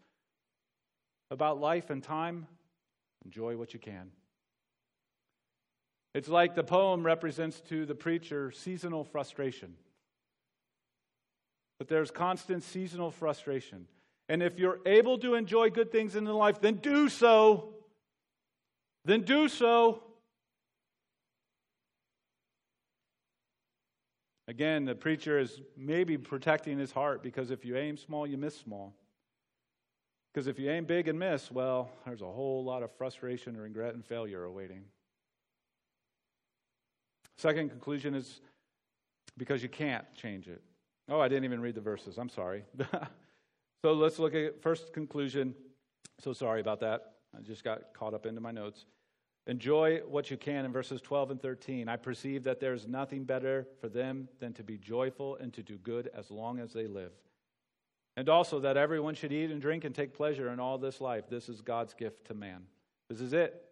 about 1.29 1.59
life 1.59 1.89
and 1.89 2.01
time? 2.01 2.47
Enjoy 3.27 3.57
what 3.57 3.73
you 3.73 3.79
can. 3.81 4.09
It's 6.13 6.29
like 6.29 6.55
the 6.55 6.63
poem 6.63 7.05
represents 7.05 7.59
to 7.67 7.85
the 7.85 7.93
preacher 7.93 8.51
seasonal 8.51 9.03
frustration. 9.03 9.73
But 11.77 11.89
there's 11.89 12.09
constant 12.09 12.63
seasonal 12.63 13.11
frustration. 13.11 13.87
And 14.29 14.41
if 14.41 14.57
you're 14.57 14.79
able 14.85 15.17
to 15.17 15.35
enjoy 15.35 15.71
good 15.71 15.91
things 15.91 16.15
in 16.15 16.23
life, 16.23 16.61
then 16.61 16.75
do 16.75 17.09
so. 17.09 17.73
Then 19.03 19.23
do 19.23 19.49
so. 19.49 20.03
Again, 24.47 24.85
the 24.85 24.95
preacher 24.95 25.37
is 25.37 25.59
maybe 25.75 26.17
protecting 26.17 26.79
his 26.79 26.93
heart 26.93 27.21
because 27.21 27.51
if 27.51 27.65
you 27.65 27.75
aim 27.75 27.97
small, 27.97 28.25
you 28.25 28.37
miss 28.37 28.57
small. 28.57 28.95
Because 30.37 30.45
if 30.45 30.59
you 30.59 30.69
aim 30.69 30.85
big 30.85 31.07
and 31.07 31.17
miss, 31.17 31.51
well, 31.51 31.89
there's 32.05 32.21
a 32.21 32.31
whole 32.31 32.63
lot 32.63 32.83
of 32.83 32.91
frustration, 32.95 33.57
regret, 33.57 33.95
and 33.95 34.05
failure 34.05 34.43
awaiting. 34.43 34.83
Second 37.39 37.69
conclusion 37.69 38.13
is 38.13 38.41
because 39.35 39.63
you 39.63 39.69
can't 39.69 40.05
change 40.13 40.47
it. 40.47 40.61
Oh, 41.09 41.19
I 41.19 41.27
didn't 41.27 41.45
even 41.45 41.59
read 41.59 41.73
the 41.73 41.81
verses. 41.81 42.19
I'm 42.19 42.29
sorry. 42.29 42.65
so 43.81 43.93
let's 43.93 44.19
look 44.19 44.35
at 44.35 44.61
first 44.61 44.93
conclusion. 44.93 45.55
So 46.19 46.33
sorry 46.33 46.61
about 46.61 46.81
that. 46.81 47.13
I 47.35 47.41
just 47.41 47.63
got 47.63 47.91
caught 47.95 48.13
up 48.13 48.27
into 48.27 48.39
my 48.39 48.51
notes. 48.51 48.85
Enjoy 49.47 50.01
what 50.07 50.29
you 50.29 50.37
can 50.37 50.65
in 50.65 50.71
verses 50.71 51.01
12 51.01 51.31
and 51.31 51.41
13. 51.41 51.89
I 51.89 51.95
perceive 51.95 52.43
that 52.43 52.59
there 52.59 52.75
is 52.75 52.85
nothing 52.85 53.23
better 53.23 53.65
for 53.81 53.89
them 53.89 54.27
than 54.39 54.53
to 54.53 54.63
be 54.63 54.77
joyful 54.77 55.35
and 55.37 55.51
to 55.53 55.63
do 55.63 55.79
good 55.79 56.11
as 56.15 56.29
long 56.29 56.59
as 56.59 56.73
they 56.73 56.85
live. 56.85 57.13
And 58.17 58.27
also 58.29 58.59
that 58.61 58.75
everyone 58.77 59.13
should 59.13 59.31
eat 59.31 59.51
and 59.51 59.61
drink 59.61 59.85
and 59.85 59.93
take 59.93 60.13
pleasure 60.13 60.49
in 60.49 60.59
all 60.59 60.79
this 60.79 60.99
life. 60.99 61.29
This 61.29 61.47
is 61.47 61.61
God's 61.61 61.93
gift 61.93 62.25
to 62.25 62.33
man. 62.33 62.63
This 63.09 63.21
is 63.21 63.31
it. 63.31 63.63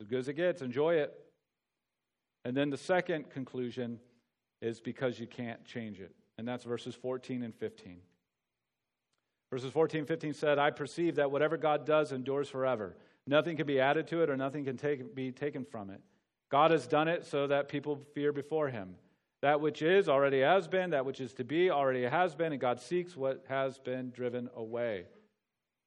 As 0.00 0.08
good 0.08 0.18
as 0.18 0.28
it 0.28 0.34
gets. 0.34 0.60
Enjoy 0.62 0.96
it. 0.96 1.14
And 2.44 2.56
then 2.56 2.70
the 2.70 2.76
second 2.76 3.30
conclusion 3.30 4.00
is 4.60 4.80
because 4.80 5.20
you 5.20 5.28
can't 5.28 5.64
change 5.64 6.00
it. 6.00 6.12
And 6.38 6.46
that's 6.46 6.64
verses 6.64 6.96
14 6.96 7.44
and 7.44 7.54
15. 7.54 7.98
Verses 9.50 9.70
14 9.70 10.00
and 10.00 10.08
15 10.08 10.34
said, 10.34 10.58
I 10.58 10.70
perceive 10.72 11.14
that 11.14 11.30
whatever 11.30 11.56
God 11.56 11.86
does 11.86 12.10
endures 12.10 12.48
forever. 12.48 12.96
Nothing 13.28 13.56
can 13.56 13.66
be 13.66 13.80
added 13.80 14.08
to 14.08 14.22
it 14.22 14.30
or 14.30 14.36
nothing 14.36 14.64
can 14.64 14.76
take, 14.76 15.14
be 15.14 15.30
taken 15.30 15.64
from 15.64 15.90
it. 15.90 16.00
God 16.50 16.72
has 16.72 16.86
done 16.86 17.06
it 17.06 17.24
so 17.26 17.46
that 17.46 17.68
people 17.68 18.00
fear 18.12 18.32
before 18.32 18.68
him. 18.68 18.96
That 19.42 19.60
which 19.60 19.82
is 19.82 20.08
already 20.08 20.40
has 20.40 20.66
been, 20.66 20.90
that 20.90 21.06
which 21.06 21.20
is 21.20 21.32
to 21.34 21.44
be 21.44 21.70
already 21.70 22.02
has 22.02 22.34
been, 22.34 22.52
and 22.52 22.60
God 22.60 22.80
seeks 22.80 23.16
what 23.16 23.44
has 23.48 23.78
been 23.78 24.10
driven 24.10 24.50
away. 24.56 25.04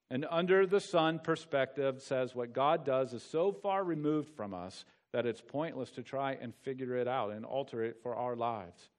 And 0.10 0.26
under 0.30 0.66
the 0.66 0.80
sun 0.80 1.20
perspective 1.20 2.02
says 2.02 2.36
what 2.36 2.54
God 2.54 2.86
does 2.86 3.14
is 3.14 3.24
so 3.24 3.52
far 3.52 3.84
removed 3.84 4.30
from 4.36 4.54
us 4.54 4.86
that 5.14 5.26
it's 5.26 5.42
pointless 5.42 5.92
to 5.92 6.04
try 6.04 6.38
and 6.42 6.54
figure 6.64 6.96
it 6.96 7.08
out 7.08 7.32
and 7.32 7.46
alter 7.46 7.84
it 7.84 7.98
for 8.02 8.16
our 8.16 8.36
lives. 8.36 8.90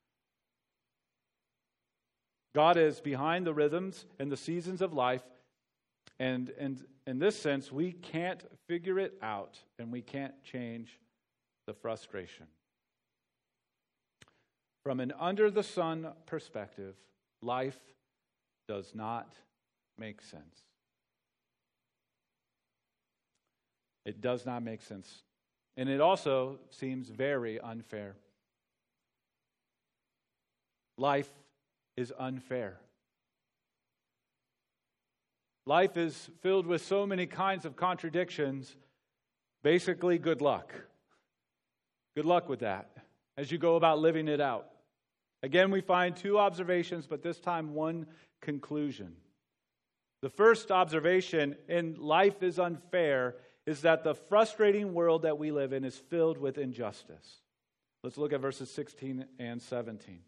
God 2.54 2.76
is 2.76 3.00
behind 3.00 3.46
the 3.46 3.54
rhythms 3.54 4.04
and 4.18 4.30
the 4.30 4.36
seasons 4.36 4.82
of 4.82 4.92
life, 4.92 5.22
and, 6.18 6.50
and 6.58 6.84
in 7.06 7.18
this 7.18 7.38
sense, 7.38 7.72
we 7.72 7.92
can't 7.92 8.42
figure 8.68 8.98
it 8.98 9.14
out 9.22 9.58
and 9.78 9.90
we 9.90 10.02
can't 10.02 10.34
change 10.44 10.98
the 11.66 11.72
frustration. 11.72 12.46
From 14.82 14.98
an 15.00 15.12
under 15.18 15.50
the 15.50 15.62
sun 15.62 16.08
perspective, 16.26 16.94
life 17.40 17.78
does 18.66 18.92
not 18.94 19.32
make 19.98 20.20
sense. 20.22 20.62
It 24.04 24.20
does 24.20 24.44
not 24.44 24.62
make 24.62 24.82
sense. 24.82 25.22
And 25.76 25.88
it 25.88 26.00
also 26.00 26.58
seems 26.70 27.08
very 27.08 27.60
unfair. 27.60 28.16
Life 30.98 31.30
is 31.96 32.12
unfair. 32.18 32.78
Life 35.64 35.96
is 35.96 36.30
filled 36.40 36.66
with 36.66 36.84
so 36.84 37.06
many 37.06 37.26
kinds 37.26 37.64
of 37.64 37.76
contradictions. 37.76 38.74
Basically, 39.62 40.18
good 40.18 40.40
luck. 40.40 40.74
Good 42.16 42.26
luck 42.26 42.48
with 42.48 42.60
that 42.60 42.90
as 43.36 43.50
you 43.50 43.58
go 43.58 43.76
about 43.76 44.00
living 44.00 44.28
it 44.28 44.40
out. 44.40 44.71
Again, 45.42 45.70
we 45.70 45.80
find 45.80 46.14
two 46.14 46.38
observations, 46.38 47.06
but 47.06 47.22
this 47.22 47.40
time 47.40 47.74
one 47.74 48.06
conclusion. 48.40 49.16
The 50.22 50.30
first 50.30 50.70
observation 50.70 51.56
in 51.68 51.96
life 51.98 52.42
is 52.42 52.58
unfair 52.58 53.34
is 53.66 53.82
that 53.82 54.04
the 54.04 54.14
frustrating 54.14 54.94
world 54.94 55.22
that 55.22 55.38
we 55.38 55.50
live 55.50 55.72
in 55.72 55.84
is 55.84 55.96
filled 55.96 56.38
with 56.38 56.58
injustice. 56.58 57.40
Let's 58.02 58.18
look 58.18 58.32
at 58.32 58.40
verses 58.40 58.70
16 58.70 59.24
and 59.38 59.60
17. 59.60 60.20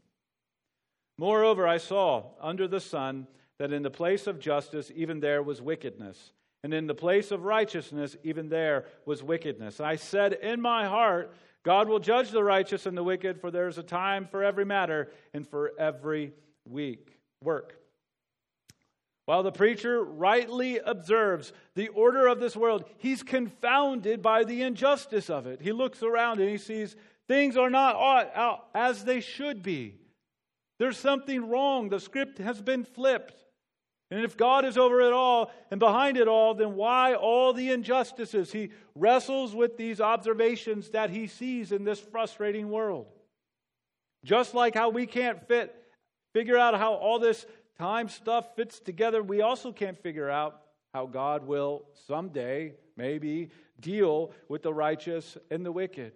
Moreover, 1.18 1.66
I 1.66 1.78
saw 1.78 2.24
under 2.40 2.66
the 2.66 2.80
sun 2.80 3.26
that 3.58 3.72
in 3.72 3.82
the 3.82 3.90
place 3.90 4.26
of 4.26 4.40
justice, 4.40 4.90
even 4.94 5.20
there 5.20 5.42
was 5.42 5.62
wickedness. 5.62 6.32
And 6.64 6.72
in 6.72 6.86
the 6.86 6.94
place 6.94 7.30
of 7.30 7.44
righteousness, 7.44 8.16
even 8.24 8.48
there 8.48 8.86
was 9.04 9.22
wickedness. 9.22 9.80
I 9.80 9.96
said 9.96 10.32
in 10.32 10.60
my 10.60 10.86
heart, 10.86 11.32
God 11.64 11.88
will 11.88 11.98
judge 11.98 12.30
the 12.30 12.44
righteous 12.44 12.86
and 12.86 12.96
the 12.96 13.02
wicked, 13.02 13.40
for 13.40 13.50
there 13.50 13.68
is 13.68 13.78
a 13.78 13.82
time 13.82 14.26
for 14.26 14.44
every 14.44 14.64
matter 14.64 15.10
and 15.32 15.48
for 15.48 15.72
every 15.78 16.32
week 16.68 17.18
work. 17.42 17.80
While 19.24 19.42
the 19.42 19.50
preacher 19.50 20.04
rightly 20.04 20.78
observes 20.78 21.54
the 21.74 21.88
order 21.88 22.26
of 22.26 22.40
this 22.40 22.54
world, 22.54 22.84
he's 22.98 23.22
confounded 23.22 24.20
by 24.20 24.44
the 24.44 24.60
injustice 24.60 25.30
of 25.30 25.46
it. 25.46 25.62
He 25.62 25.72
looks 25.72 26.02
around 26.02 26.40
and 26.40 26.50
he 26.50 26.58
sees 26.58 26.94
things 27.26 27.56
are 27.56 27.70
not 27.70 28.68
as 28.74 29.04
they 29.04 29.20
should 29.20 29.62
be. 29.62 29.94
There's 30.78 30.98
something 30.98 31.48
wrong. 31.48 31.88
The 31.88 32.00
script 32.00 32.36
has 32.36 32.60
been 32.60 32.84
flipped. 32.84 33.43
And 34.14 34.22
if 34.22 34.36
God 34.36 34.64
is 34.64 34.78
over 34.78 35.00
it 35.00 35.12
all 35.12 35.50
and 35.72 35.80
behind 35.80 36.16
it 36.16 36.28
all, 36.28 36.54
then 36.54 36.76
why 36.76 37.14
all 37.14 37.52
the 37.52 37.72
injustices? 37.72 38.52
He 38.52 38.70
wrestles 38.94 39.56
with 39.56 39.76
these 39.76 40.00
observations 40.00 40.90
that 40.90 41.10
he 41.10 41.26
sees 41.26 41.72
in 41.72 41.82
this 41.82 41.98
frustrating 41.98 42.70
world. 42.70 43.06
Just 44.24 44.54
like 44.54 44.76
how 44.76 44.90
we 44.90 45.04
can't 45.04 45.44
fit, 45.48 45.74
figure 46.32 46.56
out 46.56 46.78
how 46.78 46.94
all 46.94 47.18
this 47.18 47.44
time 47.76 48.08
stuff 48.08 48.54
fits 48.54 48.78
together, 48.78 49.20
we 49.20 49.40
also 49.40 49.72
can't 49.72 50.00
figure 50.00 50.30
out 50.30 50.60
how 50.92 51.06
God 51.06 51.44
will 51.44 51.82
someday, 52.06 52.74
maybe, 52.96 53.50
deal 53.80 54.30
with 54.48 54.62
the 54.62 54.72
righteous 54.72 55.36
and 55.50 55.66
the 55.66 55.72
wicked. 55.72 56.12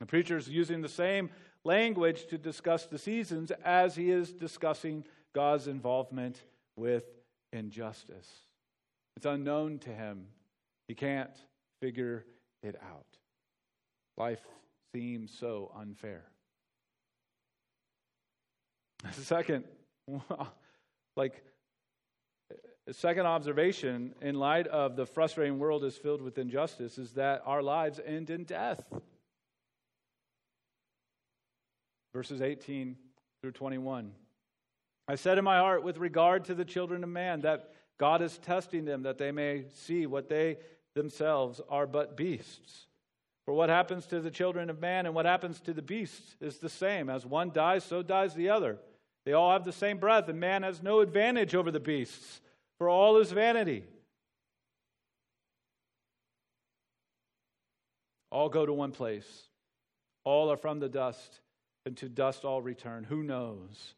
The 0.00 0.06
preacher 0.06 0.36
is 0.36 0.46
using 0.46 0.82
the 0.82 0.90
same 0.90 1.30
language 1.64 2.26
to 2.26 2.36
discuss 2.36 2.84
the 2.84 2.98
seasons 2.98 3.50
as 3.64 3.96
he 3.96 4.10
is 4.10 4.30
discussing 4.30 5.06
God's 5.32 5.68
involvement 5.68 6.42
with 6.78 7.04
injustice. 7.52 8.28
It's 9.16 9.26
unknown 9.26 9.80
to 9.80 9.90
him. 9.90 10.26
He 10.86 10.94
can't 10.94 11.36
figure 11.80 12.24
it 12.62 12.76
out. 12.76 13.06
Life 14.16 14.40
seems 14.94 15.36
so 15.36 15.72
unfair. 15.76 16.24
Second, 19.12 19.64
like 21.16 21.44
second 22.92 23.26
observation 23.26 24.14
in 24.22 24.34
light 24.34 24.66
of 24.66 24.96
the 24.96 25.04
frustrating 25.04 25.58
world 25.58 25.84
is 25.84 25.96
filled 25.96 26.22
with 26.22 26.38
injustice 26.38 26.96
is 26.98 27.12
that 27.12 27.42
our 27.44 27.62
lives 27.62 28.00
end 28.04 28.30
in 28.30 28.44
death. 28.44 28.82
Verses 32.14 32.40
18 32.40 32.96
through 33.42 33.52
21. 33.52 34.12
I 35.08 35.14
said 35.14 35.38
in 35.38 35.44
my 35.44 35.58
heart 35.58 35.82
with 35.82 35.96
regard 35.96 36.44
to 36.44 36.54
the 36.54 36.66
children 36.66 37.02
of 37.02 37.08
man 37.08 37.40
that 37.40 37.70
God 37.98 38.20
is 38.20 38.36
testing 38.38 38.84
them 38.84 39.04
that 39.04 39.16
they 39.16 39.32
may 39.32 39.64
see 39.74 40.06
what 40.06 40.28
they 40.28 40.58
themselves 40.94 41.60
are 41.70 41.86
but 41.86 42.16
beasts. 42.16 42.86
For 43.46 43.54
what 43.54 43.70
happens 43.70 44.04
to 44.06 44.20
the 44.20 44.30
children 44.30 44.68
of 44.68 44.78
man 44.78 45.06
and 45.06 45.14
what 45.14 45.24
happens 45.24 45.60
to 45.60 45.72
the 45.72 45.80
beasts 45.80 46.36
is 46.40 46.58
the 46.58 46.68
same. 46.68 47.08
As 47.08 47.24
one 47.24 47.50
dies, 47.50 47.82
so 47.84 48.02
dies 48.02 48.34
the 48.34 48.50
other. 48.50 48.76
They 49.24 49.32
all 49.32 49.50
have 49.50 49.64
the 49.64 49.72
same 49.72 49.96
breath, 49.96 50.28
and 50.28 50.38
man 50.38 50.62
has 50.62 50.82
no 50.82 51.00
advantage 51.00 51.54
over 51.54 51.70
the 51.70 51.80
beasts, 51.80 52.42
for 52.76 52.90
all 52.90 53.16
is 53.16 53.32
vanity. 53.32 53.84
All 58.30 58.50
go 58.50 58.66
to 58.66 58.72
one 58.72 58.92
place. 58.92 59.48
All 60.24 60.52
are 60.52 60.56
from 60.58 60.78
the 60.78 60.88
dust, 60.88 61.40
and 61.86 61.96
to 61.96 62.08
dust 62.08 62.44
all 62.44 62.60
return. 62.60 63.04
Who 63.04 63.22
knows? 63.22 63.94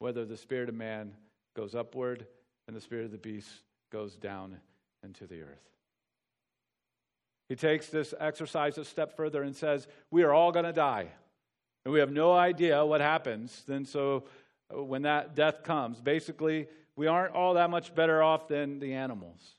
Whether 0.00 0.24
the 0.24 0.36
spirit 0.36 0.68
of 0.68 0.74
man 0.74 1.12
goes 1.54 1.76
upward 1.76 2.26
and 2.66 2.76
the 2.76 2.80
spirit 2.80 3.04
of 3.04 3.12
the 3.12 3.18
beast 3.18 3.48
goes 3.92 4.16
down 4.16 4.56
into 5.04 5.26
the 5.26 5.42
earth. 5.42 5.70
He 7.48 7.56
takes 7.56 7.88
this 7.88 8.14
exercise 8.18 8.78
a 8.78 8.84
step 8.84 9.16
further 9.16 9.42
and 9.42 9.54
says, 9.54 9.86
We 10.10 10.22
are 10.22 10.32
all 10.32 10.52
going 10.52 10.64
to 10.64 10.72
die. 10.72 11.08
And 11.84 11.92
we 11.92 12.00
have 12.00 12.12
no 12.12 12.32
idea 12.32 12.84
what 12.84 13.00
happens. 13.00 13.62
Then, 13.66 13.84
so 13.84 14.24
uh, 14.72 14.82
when 14.82 15.02
that 15.02 15.34
death 15.34 15.62
comes, 15.62 16.00
basically, 16.00 16.68
we 16.96 17.06
aren't 17.06 17.34
all 17.34 17.54
that 17.54 17.70
much 17.70 17.94
better 17.94 18.22
off 18.22 18.48
than 18.48 18.78
the 18.78 18.94
animals. 18.94 19.56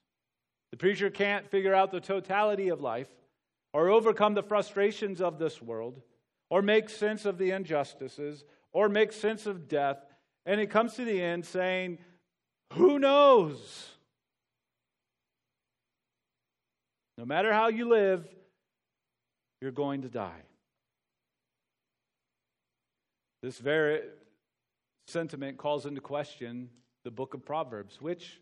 The 0.72 0.78
preacher 0.78 1.10
can't 1.10 1.50
figure 1.50 1.74
out 1.74 1.92
the 1.92 2.00
totality 2.00 2.70
of 2.70 2.80
life 2.80 3.10
or 3.74 3.90
overcome 3.90 4.36
the 4.36 4.44
frustrations 4.44 5.22
of 5.22 5.38
this 5.38 5.62
world 5.62 6.02
or 6.50 6.62
make 6.62 6.90
sense 6.90 7.26
of 7.26 7.38
the 7.38 7.52
injustices 7.52 8.44
or 8.72 8.88
make 8.88 9.12
sense 9.12 9.46
of 9.46 9.68
death 9.68 9.98
and 10.46 10.60
it 10.60 10.70
comes 10.70 10.96
to 10.96 11.06
the 11.06 11.22
end 11.22 11.46
saying, 11.46 12.00
Who 12.74 13.00
knows? 13.00 13.90
No 17.18 17.26
matter 17.26 17.54
how 17.54 17.68
you 17.68 17.88
live, 17.88 18.28
you're 19.62 19.72
going 19.72 20.02
to 20.02 20.10
die. 20.10 20.42
This 23.44 23.60
very 23.60 24.02
sentiment 25.08 25.58
calls 25.58 25.86
into 25.86 26.02
question 26.02 26.70
the 27.04 27.12
book 27.12 27.34
of 27.34 27.46
Proverbs, 27.46 28.02
which 28.02 28.40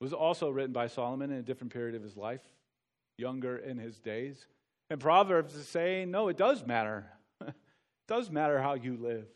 was 0.00 0.12
also 0.12 0.50
written 0.50 0.72
by 0.72 0.86
Solomon 0.86 1.30
in 1.30 1.38
a 1.38 1.42
different 1.42 1.72
period 1.72 1.94
of 1.94 2.02
his 2.02 2.16
life, 2.16 2.42
younger 3.16 3.56
in 3.56 3.78
his 3.78 3.98
days. 3.98 4.46
And 4.90 5.00
Proverbs 5.00 5.54
is 5.54 5.68
saying, 5.68 6.10
no, 6.10 6.28
it 6.28 6.36
does 6.36 6.64
matter. 6.64 7.06
it 7.46 7.54
does 8.06 8.30
matter 8.30 8.60
how 8.60 8.74
you 8.74 8.96
live. 8.96 9.26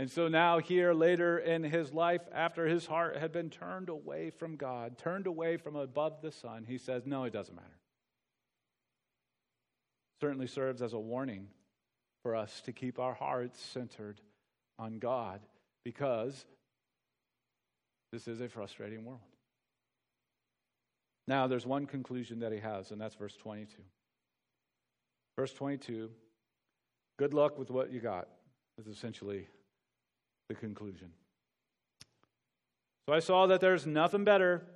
And 0.00 0.10
so 0.10 0.28
now, 0.28 0.60
here 0.60 0.94
later 0.94 1.38
in 1.38 1.62
his 1.62 1.92
life, 1.92 2.22
after 2.32 2.64
his 2.64 2.86
heart 2.86 3.18
had 3.18 3.32
been 3.32 3.50
turned 3.50 3.90
away 3.90 4.30
from 4.30 4.56
God, 4.56 4.96
turned 4.96 5.26
away 5.26 5.58
from 5.58 5.76
above 5.76 6.22
the 6.22 6.32
sun, 6.32 6.64
he 6.66 6.78
says, 6.78 7.04
No, 7.04 7.24
it 7.24 7.34
doesn't 7.34 7.54
matter. 7.54 7.78
Certainly 10.22 10.46
serves 10.46 10.80
as 10.80 10.94
a 10.94 10.98
warning 10.98 11.48
for 12.22 12.34
us 12.34 12.62
to 12.62 12.72
keep 12.72 12.98
our 12.98 13.12
hearts 13.12 13.60
centered 13.60 14.22
on 14.78 15.00
God 15.00 15.42
because 15.84 16.46
this 18.10 18.26
is 18.26 18.40
a 18.40 18.48
frustrating 18.48 19.04
world. 19.04 19.20
Now, 21.28 21.46
there's 21.46 21.66
one 21.66 21.84
conclusion 21.84 22.38
that 22.38 22.52
he 22.52 22.60
has, 22.60 22.90
and 22.90 22.98
that's 22.98 23.16
verse 23.16 23.36
22. 23.36 23.76
Verse 25.36 25.52
22 25.52 26.08
good 27.18 27.34
luck 27.34 27.58
with 27.58 27.70
what 27.70 27.92
you 27.92 28.00
got, 28.00 28.28
is 28.78 28.86
essentially 28.86 29.46
the 30.50 30.54
conclusion. 30.56 31.12
So 33.06 33.14
I 33.14 33.20
saw 33.20 33.46
that 33.46 33.60
there's 33.60 33.86
nothing 33.86 34.24
better 34.24 34.66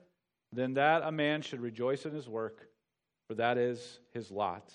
than 0.52 0.74
that 0.74 1.02
a 1.02 1.10
man 1.10 1.42
should 1.42 1.60
rejoice 1.60 2.06
in 2.06 2.14
his 2.14 2.28
work, 2.28 2.68
for 3.26 3.34
that 3.34 3.58
is 3.58 3.98
his 4.12 4.30
lot. 4.30 4.70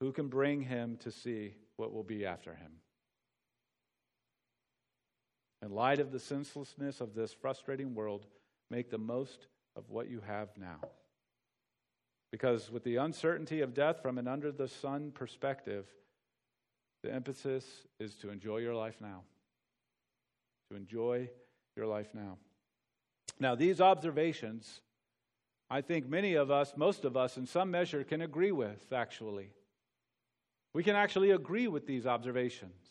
Who 0.00 0.12
can 0.12 0.28
bring 0.28 0.62
him 0.62 0.96
to 1.00 1.10
see 1.10 1.52
what 1.76 1.92
will 1.92 2.02
be 2.02 2.24
after 2.24 2.54
him? 2.54 2.72
In 5.62 5.70
light 5.70 6.00
of 6.00 6.12
the 6.12 6.20
senselessness 6.20 7.02
of 7.02 7.14
this 7.14 7.34
frustrating 7.34 7.94
world, 7.94 8.24
make 8.70 8.88
the 8.88 8.96
most 8.96 9.48
of 9.76 9.90
what 9.90 10.08
you 10.08 10.22
have 10.26 10.48
now. 10.56 10.80
Because 12.32 12.70
with 12.70 12.84
the 12.84 12.96
uncertainty 12.96 13.60
of 13.60 13.74
death 13.74 14.00
from 14.00 14.16
an 14.16 14.28
under 14.28 14.50
the 14.50 14.68
sun 14.68 15.10
perspective, 15.12 15.86
the 17.02 17.12
emphasis 17.12 17.66
is 18.00 18.14
to 18.16 18.30
enjoy 18.30 18.58
your 18.58 18.74
life 18.74 18.96
now 18.98 19.20
to 20.70 20.76
enjoy 20.76 21.28
your 21.76 21.86
life 21.86 22.08
now. 22.14 22.38
Now, 23.38 23.54
these 23.54 23.80
observations, 23.80 24.80
I 25.68 25.80
think 25.80 26.08
many 26.08 26.34
of 26.34 26.50
us, 26.50 26.74
most 26.76 27.04
of 27.04 27.16
us, 27.16 27.36
in 27.36 27.46
some 27.46 27.70
measure, 27.70 28.04
can 28.04 28.22
agree 28.22 28.52
with, 28.52 28.92
actually. 28.92 29.50
We 30.72 30.82
can 30.82 30.96
actually 30.96 31.30
agree 31.30 31.68
with 31.68 31.86
these 31.86 32.06
observations. 32.06 32.82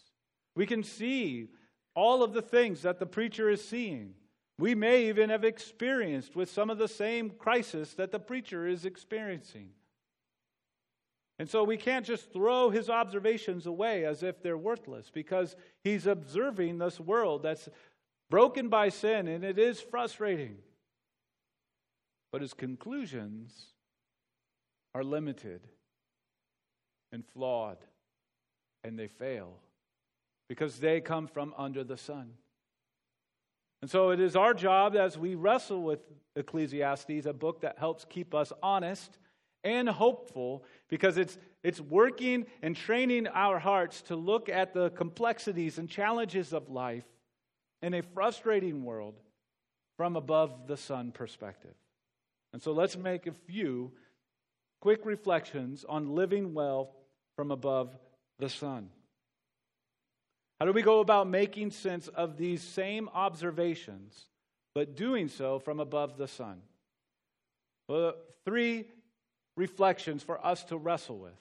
We 0.55 0.65
can 0.65 0.83
see 0.83 1.49
all 1.95 2.23
of 2.23 2.33
the 2.33 2.41
things 2.41 2.81
that 2.83 2.99
the 2.99 3.05
preacher 3.05 3.49
is 3.49 3.63
seeing. 3.63 4.13
We 4.57 4.75
may 4.75 5.09
even 5.09 5.29
have 5.29 5.43
experienced 5.43 6.35
with 6.35 6.49
some 6.49 6.69
of 6.69 6.77
the 6.77 6.87
same 6.87 7.29
crisis 7.31 7.93
that 7.95 8.11
the 8.11 8.19
preacher 8.19 8.67
is 8.67 8.85
experiencing. 8.85 9.69
And 11.37 11.49
so 11.49 11.63
we 11.63 11.77
can't 11.77 12.05
just 12.05 12.31
throw 12.31 12.69
his 12.69 12.89
observations 12.89 13.65
away 13.65 14.05
as 14.05 14.23
if 14.23 14.41
they're 14.41 14.57
worthless 14.57 15.09
because 15.13 15.55
he's 15.83 16.07
observing 16.07 16.77
this 16.77 16.99
world 16.99 17.43
that's 17.43 17.67
broken 18.29 18.69
by 18.69 18.89
sin 18.89 19.27
and 19.27 19.43
it 19.43 19.59
is 19.59 19.81
frustrating. 19.81 20.57
But 22.31 22.41
his 22.41 22.53
conclusions 22.53 23.73
are 24.93 25.03
limited 25.03 25.67
and 27.11 27.25
flawed 27.33 27.77
and 28.83 28.97
they 28.97 29.07
fail 29.07 29.57
because 30.47 30.79
they 30.79 31.01
come 31.01 31.27
from 31.27 31.53
under 31.57 31.83
the 31.83 31.97
sun. 31.97 32.31
And 33.81 33.91
so 33.91 34.11
it 34.11 34.21
is 34.21 34.37
our 34.37 34.53
job 34.53 34.95
as 34.95 35.17
we 35.17 35.35
wrestle 35.35 35.83
with 35.83 35.99
Ecclesiastes, 36.35 37.25
a 37.25 37.33
book 37.33 37.61
that 37.61 37.77
helps 37.77 38.05
keep 38.05 38.33
us 38.33 38.53
honest 38.63 39.17
and 39.65 39.89
hopeful 39.89 40.63
because 40.87 41.17
it's, 41.17 41.37
it's 41.63 41.81
working 41.81 42.45
and 42.61 42.75
training 42.75 43.27
our 43.27 43.59
hearts 43.59 44.03
to 44.03 44.15
look 44.15 44.47
at 44.47 44.73
the 44.73 44.91
complexities 44.91 45.79
and 45.79 45.89
challenges 45.89 46.53
of 46.53 46.69
life 46.69 47.03
in 47.81 47.93
a 47.95 48.01
frustrating 48.01 48.85
world 48.85 49.15
from 49.97 50.15
above 50.15 50.67
the 50.67 50.77
sun 50.77 51.11
perspective. 51.11 51.73
And 52.53 52.61
so 52.61 52.71
let's 52.71 52.95
make 52.95 53.27
a 53.27 53.33
few 53.33 53.91
quick 54.79 55.05
reflections 55.05 55.83
on 55.87 56.15
living 56.15 56.53
well 56.53 56.95
from 57.35 57.51
above 57.51 57.97
the 58.37 58.49
sun. 58.49 58.89
How 60.59 60.65
do 60.65 60.71
we 60.71 60.83
go 60.83 60.99
about 60.99 61.27
making 61.27 61.71
sense 61.71 62.07
of 62.07 62.37
these 62.37 62.61
same 62.61 63.09
observations, 63.13 64.27
but 64.73 64.95
doing 64.95 65.27
so 65.27 65.59
from 65.59 65.79
above 65.79 66.17
the 66.17 66.27
sun? 66.27 66.61
Well, 67.89 68.13
three 68.45 68.85
reflections 69.57 70.23
for 70.23 70.43
us 70.45 70.63
to 70.65 70.77
wrestle 70.77 71.17
with, 71.17 71.39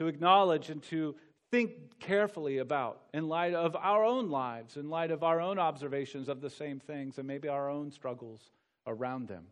to 0.00 0.06
acknowledge 0.06 0.70
and 0.70 0.82
to 0.84 1.14
think 1.50 1.98
carefully 2.00 2.58
about 2.58 3.00
in 3.12 3.28
light 3.28 3.54
of 3.54 3.76
our 3.76 4.04
own 4.04 4.30
lives, 4.30 4.76
in 4.76 4.90
light 4.90 5.10
of 5.10 5.22
our 5.22 5.40
own 5.40 5.58
observations 5.58 6.28
of 6.28 6.40
the 6.40 6.50
same 6.50 6.80
things, 6.80 7.18
and 7.18 7.26
maybe 7.26 7.48
our 7.48 7.70
own 7.70 7.90
struggles 7.90 8.40
around 8.86 9.28
them. 9.28 9.46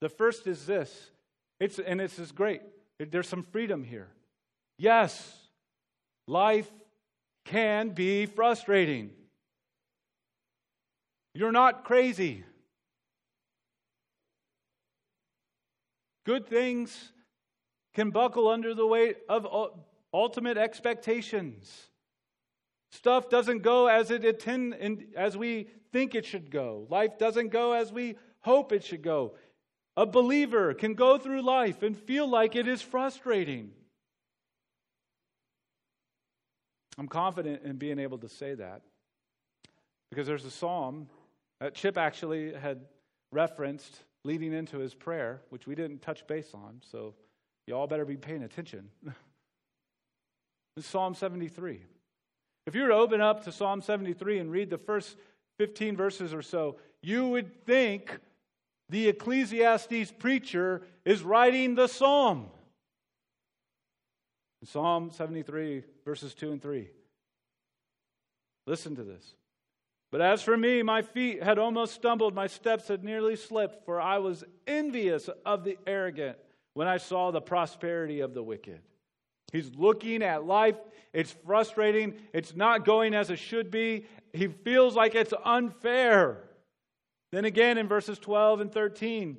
The 0.00 0.08
first 0.08 0.46
is 0.46 0.66
this, 0.66 1.10
it's, 1.58 1.78
and 1.78 2.00
this 2.00 2.18
is 2.18 2.32
great. 2.32 2.60
There's 2.98 3.28
some 3.28 3.42
freedom 3.44 3.82
here. 3.82 4.08
Yes, 4.78 5.38
life 6.26 6.70
can 7.46 7.90
be 7.90 8.26
frustrating. 8.26 9.10
You're 11.34 11.52
not 11.52 11.84
crazy. 11.84 12.44
Good 16.26 16.48
things 16.48 17.12
can 17.94 18.10
buckle 18.10 18.48
under 18.48 18.74
the 18.74 18.86
weight 18.86 19.18
of 19.28 19.46
ultimate 20.12 20.58
expectations. 20.58 21.88
Stuff 22.90 23.30
doesn't 23.30 23.62
go 23.62 23.86
as 23.86 24.10
it 24.10 24.24
attend, 24.24 24.74
as 25.16 25.36
we 25.36 25.68
think 25.92 26.16
it 26.16 26.26
should 26.26 26.50
go. 26.50 26.88
Life 26.90 27.16
doesn't 27.16 27.50
go 27.50 27.72
as 27.72 27.92
we 27.92 28.16
hope 28.40 28.72
it 28.72 28.82
should 28.82 29.02
go. 29.02 29.34
A 29.96 30.04
believer 30.04 30.74
can 30.74 30.94
go 30.94 31.16
through 31.16 31.42
life 31.42 31.84
and 31.84 31.96
feel 31.96 32.28
like 32.28 32.56
it 32.56 32.66
is 32.66 32.82
frustrating. 32.82 33.70
I'm 36.98 37.08
confident 37.08 37.62
in 37.62 37.76
being 37.76 38.00
able 38.00 38.18
to 38.18 38.28
say 38.28 38.54
that 38.54 38.82
because 40.10 40.26
there's 40.26 40.44
a 40.44 40.50
psalm 40.50 41.08
that 41.60 41.74
Chip 41.74 41.96
actually 41.96 42.52
had 42.52 42.80
referenced 43.30 44.02
leading 44.26 44.52
into 44.52 44.78
his 44.78 44.92
prayer, 44.92 45.40
which 45.50 45.66
we 45.66 45.74
didn't 45.74 46.02
touch 46.02 46.26
base 46.26 46.50
on, 46.52 46.80
so 46.90 47.14
you 47.66 47.74
all 47.74 47.86
better 47.86 48.04
be 48.04 48.16
paying 48.16 48.42
attention. 48.42 48.90
it's 50.76 50.86
Psalm 50.86 51.14
73. 51.14 51.80
If 52.66 52.74
you 52.74 52.82
were 52.82 52.88
to 52.88 52.94
open 52.94 53.20
up 53.20 53.44
to 53.44 53.52
Psalm 53.52 53.80
73 53.80 54.40
and 54.40 54.50
read 54.50 54.68
the 54.68 54.78
first 54.78 55.16
15 55.58 55.96
verses 55.96 56.34
or 56.34 56.42
so, 56.42 56.76
you 57.00 57.28
would 57.28 57.64
think 57.64 58.18
the 58.88 59.08
Ecclesiastes 59.08 60.12
preacher 60.18 60.82
is 61.04 61.22
writing 61.22 61.74
the 61.74 61.86
psalm. 61.86 62.46
Psalm 64.64 65.10
73, 65.12 65.84
verses 66.04 66.34
2 66.34 66.52
and 66.52 66.62
3. 66.62 66.88
Listen 68.66 68.96
to 68.96 69.04
this. 69.04 69.34
But 70.10 70.20
as 70.20 70.42
for 70.42 70.56
me, 70.56 70.82
my 70.82 71.02
feet 71.02 71.42
had 71.42 71.58
almost 71.58 71.94
stumbled, 71.94 72.34
my 72.34 72.46
steps 72.46 72.88
had 72.88 73.02
nearly 73.02 73.36
slipped, 73.36 73.84
for 73.84 74.00
I 74.00 74.18
was 74.18 74.44
envious 74.66 75.28
of 75.44 75.64
the 75.64 75.78
arrogant 75.86 76.38
when 76.74 76.86
I 76.86 76.98
saw 76.98 77.30
the 77.30 77.40
prosperity 77.40 78.20
of 78.20 78.34
the 78.34 78.42
wicked. 78.42 78.80
He's 79.52 79.70
looking 79.74 80.22
at 80.22 80.44
life. 80.44 80.76
It's 81.12 81.32
frustrating. 81.46 82.14
It's 82.32 82.54
not 82.54 82.84
going 82.84 83.14
as 83.14 83.30
it 83.30 83.38
should 83.38 83.70
be. 83.70 84.06
He 84.32 84.48
feels 84.48 84.94
like 84.94 85.14
it's 85.14 85.32
unfair. 85.44 86.42
Then 87.32 87.44
again 87.44 87.78
in 87.78 87.88
verses 87.88 88.18
12 88.18 88.60
and 88.60 88.72
13 88.72 89.38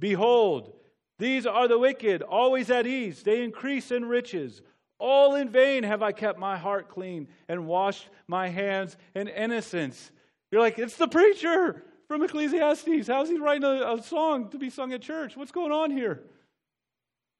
Behold, 0.00 0.74
these 1.18 1.44
are 1.44 1.66
the 1.66 1.78
wicked, 1.78 2.22
always 2.22 2.70
at 2.70 2.86
ease. 2.86 3.22
They 3.22 3.42
increase 3.42 3.90
in 3.90 4.04
riches. 4.04 4.62
All 4.98 5.36
in 5.36 5.48
vain 5.48 5.84
have 5.84 6.02
I 6.02 6.12
kept 6.12 6.38
my 6.38 6.56
heart 6.56 6.88
clean 6.88 7.28
and 7.48 7.66
washed 7.66 8.08
my 8.26 8.48
hands 8.48 8.96
in 9.14 9.28
innocence. 9.28 10.10
You're 10.50 10.60
like, 10.60 10.78
it's 10.78 10.96
the 10.96 11.08
preacher 11.08 11.84
from 12.08 12.22
Ecclesiastes. 12.22 13.06
How's 13.06 13.28
he 13.28 13.38
writing 13.38 13.64
a, 13.64 13.94
a 13.94 14.02
song 14.02 14.48
to 14.50 14.58
be 14.58 14.70
sung 14.70 14.92
at 14.92 15.02
church? 15.02 15.36
What's 15.36 15.52
going 15.52 15.72
on 15.72 15.90
here? 15.90 16.22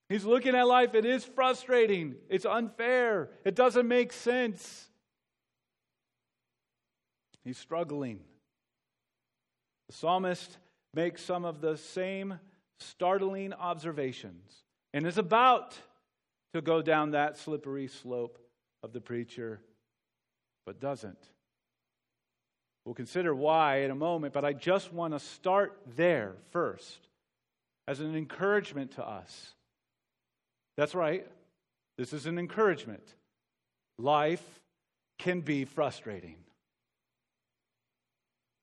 He's 0.08 0.24
looking 0.24 0.54
at 0.54 0.66
life. 0.66 0.94
It 0.94 1.04
is 1.04 1.24
frustrating. 1.24 2.14
It's 2.28 2.46
unfair. 2.46 3.30
It 3.44 3.54
doesn't 3.54 3.86
make 3.86 4.12
sense. 4.12 4.88
He's 7.44 7.58
struggling. 7.58 8.20
The 9.88 9.94
psalmist 9.94 10.58
makes 10.94 11.22
some 11.22 11.44
of 11.44 11.60
the 11.60 11.76
same 11.76 12.38
startling 12.78 13.52
observations 13.52 14.62
and 14.94 15.06
is 15.06 15.18
about 15.18 15.78
to 16.54 16.60
go 16.60 16.82
down 16.82 17.12
that 17.12 17.36
slippery 17.36 17.88
slope 17.88 18.38
of 18.82 18.92
the 18.92 19.00
preacher, 19.00 19.60
but 20.66 20.80
doesn't. 20.80 21.18
We'll 22.84 22.94
consider 22.94 23.34
why 23.34 23.80
in 23.80 23.90
a 23.90 23.94
moment, 23.94 24.32
but 24.32 24.44
I 24.44 24.54
just 24.54 24.92
want 24.92 25.12
to 25.12 25.20
start 25.20 25.78
there 25.96 26.34
first 26.52 27.06
as 27.86 28.00
an 28.00 28.16
encouragement 28.16 28.92
to 28.92 29.06
us. 29.06 29.54
That's 30.76 30.94
right. 30.94 31.26
This 31.98 32.12
is 32.12 32.26
an 32.26 32.38
encouragement. 32.38 33.02
Life 33.98 34.44
can 35.18 35.40
be 35.40 35.64
frustrating, 35.64 36.36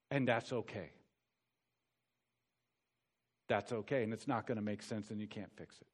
and 0.10 0.28
that's 0.28 0.54
okay. 0.54 0.90
That's 3.48 3.72
okay. 3.72 4.04
And 4.04 4.14
it's 4.14 4.28
not 4.28 4.48
going 4.48 4.56
to 4.56 4.64
make 4.64 4.82
sense 4.82 5.12
and 5.12 5.20
you 5.20 5.28
can't 5.28 5.52
fix 5.56 5.76
it. 5.80 5.88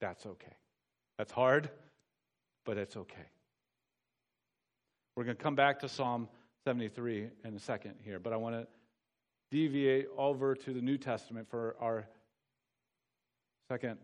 That's 0.00 0.24
okay. 0.24 0.54
That's 1.18 1.32
hard, 1.32 1.68
but 2.64 2.78
it's 2.78 2.96
okay. 2.96 3.26
We're 5.16 5.24
going 5.24 5.36
to 5.36 5.42
come 5.42 5.56
back 5.56 5.80
to 5.80 5.88
Psalm 5.88 6.28
73 6.64 7.28
in 7.44 7.56
a 7.56 7.58
second 7.58 7.94
here, 8.04 8.20
but 8.20 8.32
I 8.32 8.36
want 8.36 8.54
to 8.54 8.68
deviate 9.50 10.06
over 10.16 10.54
to 10.54 10.72
the 10.72 10.80
New 10.80 10.96
Testament 10.96 11.48
for 11.50 11.74
our 11.80 12.06
second 13.68 13.98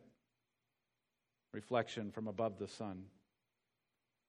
reflection 1.52 2.10
from 2.10 2.26
above 2.26 2.58
the 2.58 2.66
sun 2.66 3.04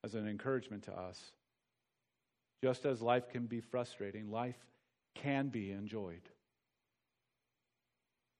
as 0.03 0.13
an 0.13 0.27
encouragement 0.27 0.83
to 0.83 0.93
us. 0.93 1.19
Just 2.63 2.85
as 2.85 3.01
life 3.01 3.29
can 3.29 3.47
be 3.47 3.61
frustrating, 3.61 4.29
life 4.29 4.63
can 5.15 5.47
be 5.47 5.71
enjoyed. 5.71 6.21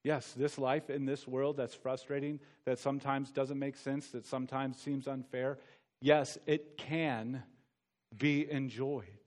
Yes, 0.06 0.34
this 0.36 0.56
life 0.56 0.88
in 0.88 1.04
this 1.04 1.26
world 1.26 1.56
that's 1.56 1.74
frustrating, 1.74 2.38
that 2.64 2.78
sometimes 2.78 3.32
doesn't 3.32 3.58
make 3.58 3.76
sense, 3.76 4.06
that 4.10 4.24
sometimes 4.24 4.78
seems 4.78 5.08
unfair, 5.08 5.58
yes, 6.00 6.38
it 6.46 6.78
can 6.78 7.42
be 8.16 8.48
enjoyed. 8.48 9.18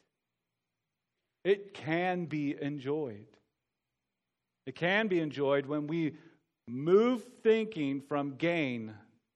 It 1.44 1.74
can 1.74 2.28
be 2.28 2.56
enjoyed. 2.62 3.28
It 4.65 4.76
can 4.76 5.10
be 5.10 5.20
enjoyed 5.20 5.65
when 5.65 5.86
we 5.86 6.15
move 6.65 7.26
thinking 7.44 8.00
from 8.00 8.36
gain 8.38 8.94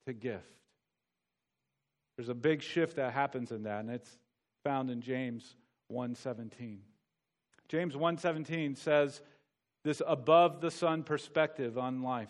to 0.07 0.13
gift. 0.13 0.47
There's 2.15 2.29
a 2.29 2.33
big 2.33 2.61
shift 2.61 2.95
that 2.95 3.11
happens 3.11 3.51
in 3.51 3.63
that, 3.63 3.81
and 3.81 3.89
it's 3.89 4.17
found 4.63 4.89
in 4.89 5.01
James 5.01 5.55
1:17. 5.91 6.77
James 7.67 7.95
1:17 7.95 8.77
says, 8.77 9.19
this 9.83 10.01
above 10.05 10.61
the 10.61 10.71
sun 10.71 11.03
perspective 11.03 11.77
on 11.77 12.01
life. 12.01 12.29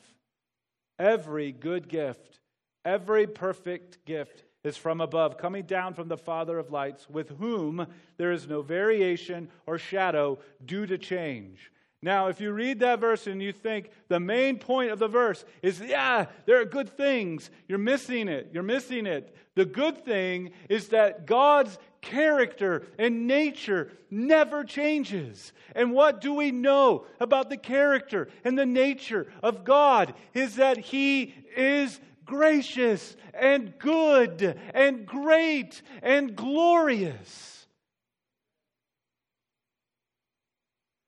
Every 0.99 1.51
good 1.51 1.87
gift, 1.87 2.39
every 2.85 3.27
perfect 3.27 4.05
gift 4.05 4.43
is 4.63 4.77
from 4.77 5.01
above, 5.01 5.37
coming 5.37 5.63
down 5.63 5.93
from 5.93 6.07
the 6.07 6.17
Father 6.17 6.57
of 6.57 6.71
lights, 6.71 7.09
with 7.09 7.29
whom 7.37 7.85
there 8.17 8.31
is 8.31 8.47
no 8.47 8.61
variation 8.61 9.49
or 9.65 9.77
shadow 9.77 10.39
due 10.65 10.85
to 10.85 10.97
change. 10.97 11.71
Now, 12.01 12.27
if 12.27 12.41
you 12.41 12.51
read 12.51 12.79
that 12.79 12.99
verse 12.99 13.27
and 13.27 13.41
you 13.41 13.53
think 13.53 13.89
the 14.09 14.19
main 14.19 14.59
point 14.59 14.91
of 14.91 14.99
the 14.99 15.07
verse 15.07 15.45
is, 15.61 15.79
yeah, 15.79 16.25
there 16.45 16.59
are 16.59 16.65
good 16.65 16.89
things, 16.89 17.49
you're 17.69 17.77
missing 17.77 18.27
it. 18.27 18.49
You're 18.51 18.61
missing 18.61 19.05
it. 19.05 19.33
The 19.55 19.63
good 19.63 20.03
thing 20.03 20.51
is 20.67 20.89
that 20.89 21.25
God's 21.25 21.77
character 22.03 22.85
and 22.99 23.25
nature 23.25 23.91
never 24.11 24.63
changes. 24.63 25.53
And 25.75 25.91
what 25.91 26.21
do 26.21 26.35
we 26.35 26.51
know 26.51 27.05
about 27.19 27.49
the 27.49 27.57
character 27.57 28.29
and 28.43 28.59
the 28.59 28.65
nature 28.67 29.25
of 29.41 29.63
God? 29.63 30.13
Is 30.35 30.57
that 30.57 30.77
He 30.77 31.33
is 31.57 31.99
gracious 32.25 33.15
and 33.33 33.73
good 33.79 34.59
and 34.73 35.05
great 35.05 35.81
and 36.03 36.35
glorious. 36.35 37.65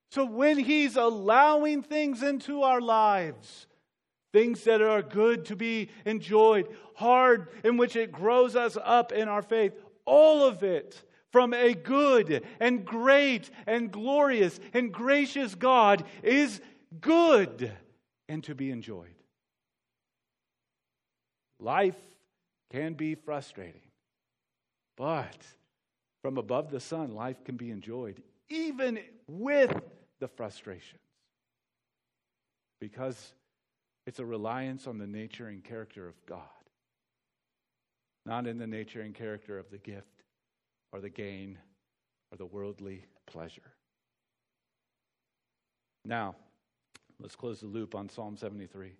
So 0.09 0.25
when 0.25 0.57
He's 0.57 0.95
allowing 0.95 1.83
things 1.83 2.23
into 2.23 2.63
our 2.63 2.81
lives, 2.81 3.67
things 4.31 4.63
that 4.63 4.81
are 4.81 5.01
good 5.01 5.45
to 5.45 5.55
be 5.55 5.89
enjoyed, 6.05 6.67
hard 6.95 7.49
in 7.63 7.77
which 7.77 7.95
it 7.95 8.11
grows 8.11 8.55
us 8.55 8.77
up 8.83 9.11
in 9.11 9.27
our 9.27 9.41
faith, 9.41 9.73
all 10.05 10.43
of 10.43 10.63
it 10.63 11.01
from 11.31 11.53
a 11.53 11.73
good 11.73 12.45
and 12.59 12.85
great 12.85 13.49
and 13.67 13.91
glorious 13.91 14.59
and 14.73 14.91
gracious 14.91 15.55
God 15.55 16.05
is 16.23 16.61
good 17.01 17.71
and 18.29 18.43
to 18.45 18.55
be 18.55 18.71
enjoyed. 18.71 19.15
Life 21.59 21.97
can 22.71 22.93
be 22.93 23.15
frustrating, 23.15 23.81
but 24.97 25.37
from 26.21 26.37
above 26.37 26.71
the 26.71 26.79
sun, 26.79 27.13
life 27.13 27.43
can 27.43 27.55
be 27.55 27.71
enjoyed, 27.71 28.21
even 28.49 28.99
with 29.27 29.73
the 30.19 30.27
frustrations 30.27 31.01
because 32.79 33.33
it's 34.05 34.19
a 34.19 34.25
reliance 34.25 34.87
on 34.87 34.97
the 34.97 35.07
nature 35.07 35.47
and 35.47 35.63
character 35.63 36.07
of 36.07 36.13
God. 36.25 36.41
Not 38.25 38.47
in 38.47 38.57
the 38.57 38.67
nature 38.67 39.01
and 39.01 39.13
character 39.13 39.59
of 39.59 39.69
the 39.69 39.77
gift 39.77 40.23
or 40.91 40.99
the 40.99 41.09
gain 41.09 41.57
or 42.31 42.37
the 42.37 42.45
worldly 42.45 43.05
pleasure. 43.27 43.73
Now, 46.03 46.35
let's 47.19 47.35
close 47.35 47.59
the 47.59 47.67
loop 47.67 47.95
on 47.95 48.09
Psalm 48.09 48.37
73. 48.37 48.93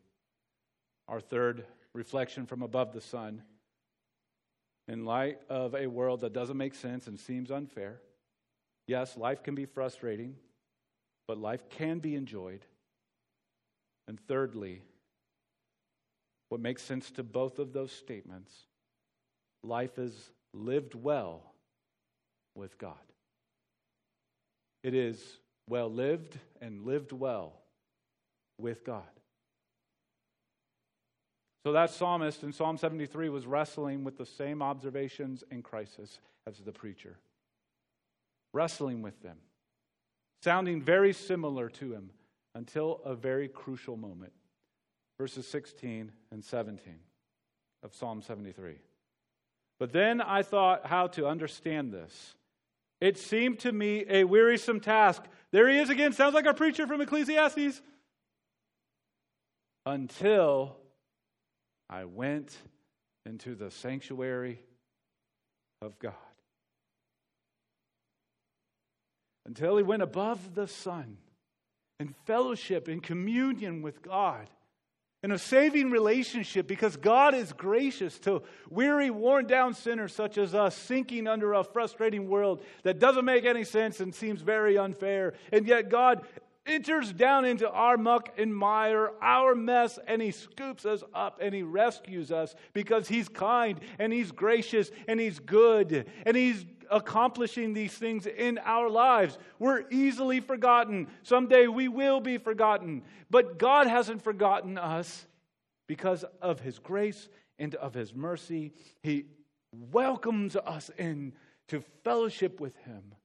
Our 1.08 1.20
third 1.20 1.66
reflection 1.94 2.46
from 2.46 2.62
above 2.62 2.94
the 2.94 3.02
sun. 3.02 3.42
In 4.88 5.06
light 5.06 5.40
of 5.50 5.74
a 5.74 5.88
world 5.88 6.22
that 6.22 6.34
doesn't 6.34 6.58
make 6.58 6.76
sense 6.76 7.08
and 7.08 7.20
seems 7.20 7.50
unfair, 7.50 8.02
yes, 8.88 9.18
life 9.18 9.42
can 9.42 9.56
be 9.56 9.66
frustrating, 9.66 10.36
but 11.28 11.40
life 11.40 11.68
can 11.70 11.98
be 12.00 12.16
enjoyed. 12.16 12.66
And 14.08 14.20
thirdly, 14.28 14.84
what 16.50 16.62
makes 16.62 16.84
sense 16.84 17.10
to 17.12 17.24
both 17.24 17.58
of 17.58 17.74
those 17.74 17.92
statements 17.92 18.54
life 19.66 19.98
is 19.98 20.32
lived 20.54 20.96
well 20.96 21.42
with 22.56 22.78
God. 22.78 22.94
It 24.84 24.94
is 24.94 25.40
well 25.68 25.92
lived 25.92 26.38
and 26.62 26.86
lived 26.86 27.12
well 27.12 27.54
with 28.58 28.86
God. 28.86 29.04
So 31.66 31.72
that 31.72 31.90
psalmist 31.90 32.44
in 32.44 32.54
Psalm 32.54 32.78
73 32.78 33.30
was 33.30 33.48
wrestling 33.48 34.04
with 34.04 34.18
the 34.18 34.26
same 34.26 34.62
observations 34.62 35.44
and 35.50 35.64
crisis 35.64 36.20
as 36.46 36.60
the 36.60 36.72
preacher. 36.72 37.18
Wrestling 38.54 39.02
with 39.02 39.20
them, 39.24 39.38
sounding 40.44 40.82
very 40.82 41.12
similar 41.12 41.68
to 41.70 41.92
him 41.92 42.12
until 42.54 43.02
a 43.04 43.16
very 43.16 43.48
crucial 43.48 43.98
moment. 43.98 44.32
Verses 45.18 45.48
16 45.48 46.12
and 46.32 46.44
17 46.44 47.00
of 47.82 47.96
Psalm 47.96 48.22
73. 48.22 48.76
But 49.80 49.92
then 49.92 50.22
I 50.22 50.42
thought 50.42 50.86
how 50.86 51.08
to 51.08 51.28
understand 51.28 51.92
this. 51.92 52.36
It 53.02 53.18
seemed 53.18 53.60
to 53.60 53.72
me 53.72 54.06
a 54.08 54.24
wearisome 54.24 54.80
task. 54.80 55.24
There 55.52 55.70
he 55.70 55.78
is 55.78 55.90
again. 55.90 56.14
Sounds 56.14 56.34
like 56.34 56.48
our 56.48 56.54
preacher 56.54 56.88
from 56.88 57.02
Ecclesiastes. 57.02 57.82
Until 59.86 60.78
I 61.90 62.06
went 62.06 62.56
into 63.26 63.56
the 63.56 63.70
sanctuary 63.70 64.60
of 65.82 66.00
God. 66.00 66.14
Until 69.46 69.78
he 69.78 69.84
went 69.84 70.02
above 70.02 70.56
the 70.56 70.68
sun 70.68 71.18
in 72.00 72.16
fellowship, 72.26 72.90
in 72.90 73.00
communion 73.00 73.82
with 73.82 74.02
God, 74.02 74.50
in 75.26 75.32
a 75.32 75.40
saving 75.40 75.90
relationship 75.90 76.68
because 76.68 76.98
God 76.98 77.34
is 77.34 77.52
gracious 77.52 78.20
to 78.20 78.44
weary, 78.70 79.10
worn 79.10 79.48
down 79.48 79.74
sinners 79.74 80.14
such 80.14 80.38
as 80.38 80.54
us, 80.54 80.78
sinking 80.78 81.28
under 81.28 81.54
a 81.54 81.64
frustrating 81.64 82.30
world 82.30 82.62
that 82.84 83.00
doesn't 83.00 83.26
make 83.26 83.44
any 83.44 83.64
sense 83.64 84.00
and 84.02 84.14
seems 84.14 84.42
very 84.42 84.78
unfair. 84.78 85.34
And 85.52 85.66
yet, 85.66 85.90
God 85.90 86.28
enters 86.66 87.14
down 87.14 87.46
into 87.46 87.70
our 87.70 87.98
muck 87.98 88.34
and 88.38 88.56
mire, 88.56 89.12
our 89.22 89.56
mess, 89.56 90.00
and 90.08 90.22
He 90.22 90.32
scoops 90.32 90.86
us 90.86 91.04
up 91.14 91.40
and 91.42 91.54
He 91.54 91.64
rescues 91.64 92.32
us 92.32 92.56
because 92.74 93.08
He's 93.08 93.30
kind 93.30 93.80
and 94.00 94.12
He's 94.12 94.32
gracious 94.32 94.92
and 95.08 95.20
He's 95.20 95.40
good 95.40 96.06
and 96.26 96.36
He's 96.36 96.66
accomplishing 96.90 97.74
these 97.74 97.94
things 97.94 98.26
in 98.26 98.60
our 98.64 98.90
lives. 98.90 99.38
We're 99.60 99.86
easily 99.90 100.40
forgotten. 100.40 101.08
Someday 101.24 101.68
we 101.68 101.88
will 101.88 102.20
be 102.20 102.38
forgotten. 102.38 103.04
But 103.30 103.58
God 103.58 103.88
hasn't 103.88 104.24
forgotten 104.24 104.78
us 104.78 105.26
because 105.88 106.26
of 106.42 106.60
His 106.60 106.80
grace 106.80 107.30
and 107.60 107.76
of 107.76 107.94
His 107.94 108.14
mercy. 108.14 108.72
He 109.02 109.26
welcomes 109.92 110.56
us 110.56 110.90
in 110.98 111.34
to 111.68 111.84
fellowship 112.04 112.60
with 112.60 112.76
Him 112.78 113.16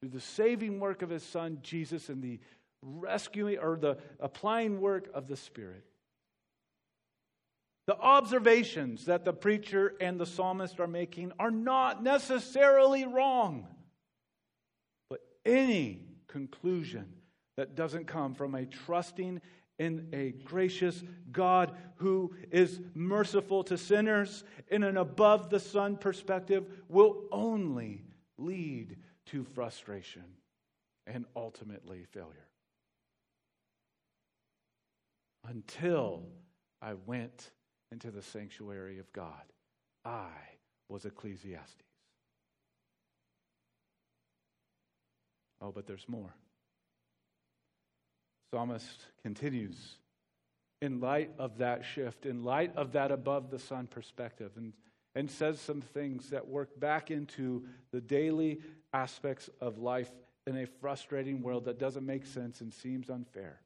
through 0.00 0.10
the 0.10 0.20
saving 0.20 0.80
work 0.80 1.02
of 1.02 1.10
His 1.10 1.22
Son, 1.22 1.58
Jesus, 1.62 2.08
and 2.08 2.22
the 2.22 2.38
rescuing 2.82 3.58
or 3.58 3.76
the 3.76 3.98
applying 4.20 4.80
work 4.80 5.08
of 5.14 5.26
the 5.28 5.36
Spirit. 5.36 5.84
The 7.86 7.98
observations 7.98 9.06
that 9.06 9.24
the 9.24 9.32
preacher 9.32 9.94
and 10.00 10.20
the 10.20 10.26
psalmist 10.26 10.78
are 10.78 10.86
making 10.86 11.32
are 11.38 11.50
not 11.50 12.02
necessarily 12.02 13.06
wrong. 13.06 13.66
But 15.08 15.20
any 15.46 16.02
conclusion 16.26 17.06
that 17.56 17.74
doesn't 17.74 18.06
come 18.06 18.34
from 18.34 18.54
a 18.54 18.66
trusting 18.66 19.40
in 19.78 20.08
a 20.12 20.32
gracious 20.44 21.02
God 21.32 21.72
who 21.96 22.34
is 22.50 22.78
merciful 22.94 23.64
to 23.64 23.78
sinners 23.78 24.44
in 24.68 24.82
an 24.82 24.96
above 24.96 25.48
the 25.48 25.60
sun 25.60 25.96
perspective 25.96 26.66
will 26.88 27.24
only 27.32 28.04
lead 28.36 28.96
to 29.26 29.44
frustration 29.44 30.24
and 31.06 31.24
ultimately 31.34 32.04
failure. 32.12 32.47
Until 35.48 36.24
I 36.82 36.94
went 37.06 37.50
into 37.90 38.10
the 38.10 38.22
sanctuary 38.22 38.98
of 38.98 39.12
God. 39.12 39.42
I 40.04 40.30
was 40.88 41.04
Ecclesiastes. 41.04 41.82
Oh, 45.60 45.72
but 45.72 45.86
there's 45.86 46.08
more. 46.08 46.34
Psalmist 48.52 49.06
continues 49.22 49.96
in 50.80 51.00
light 51.00 51.30
of 51.38 51.58
that 51.58 51.84
shift, 51.84 52.24
in 52.24 52.44
light 52.44 52.74
of 52.76 52.92
that 52.92 53.10
above 53.10 53.50
the 53.50 53.58
sun 53.58 53.86
perspective, 53.88 54.52
and, 54.56 54.72
and 55.14 55.30
says 55.30 55.60
some 55.60 55.80
things 55.80 56.30
that 56.30 56.46
work 56.46 56.78
back 56.78 57.10
into 57.10 57.64
the 57.90 58.00
daily 58.00 58.60
aspects 58.92 59.50
of 59.60 59.78
life 59.78 60.10
in 60.46 60.56
a 60.56 60.66
frustrating 60.66 61.42
world 61.42 61.64
that 61.64 61.78
doesn't 61.78 62.06
make 62.06 62.24
sense 62.24 62.60
and 62.60 62.72
seems 62.72 63.10
unfair. 63.10 63.60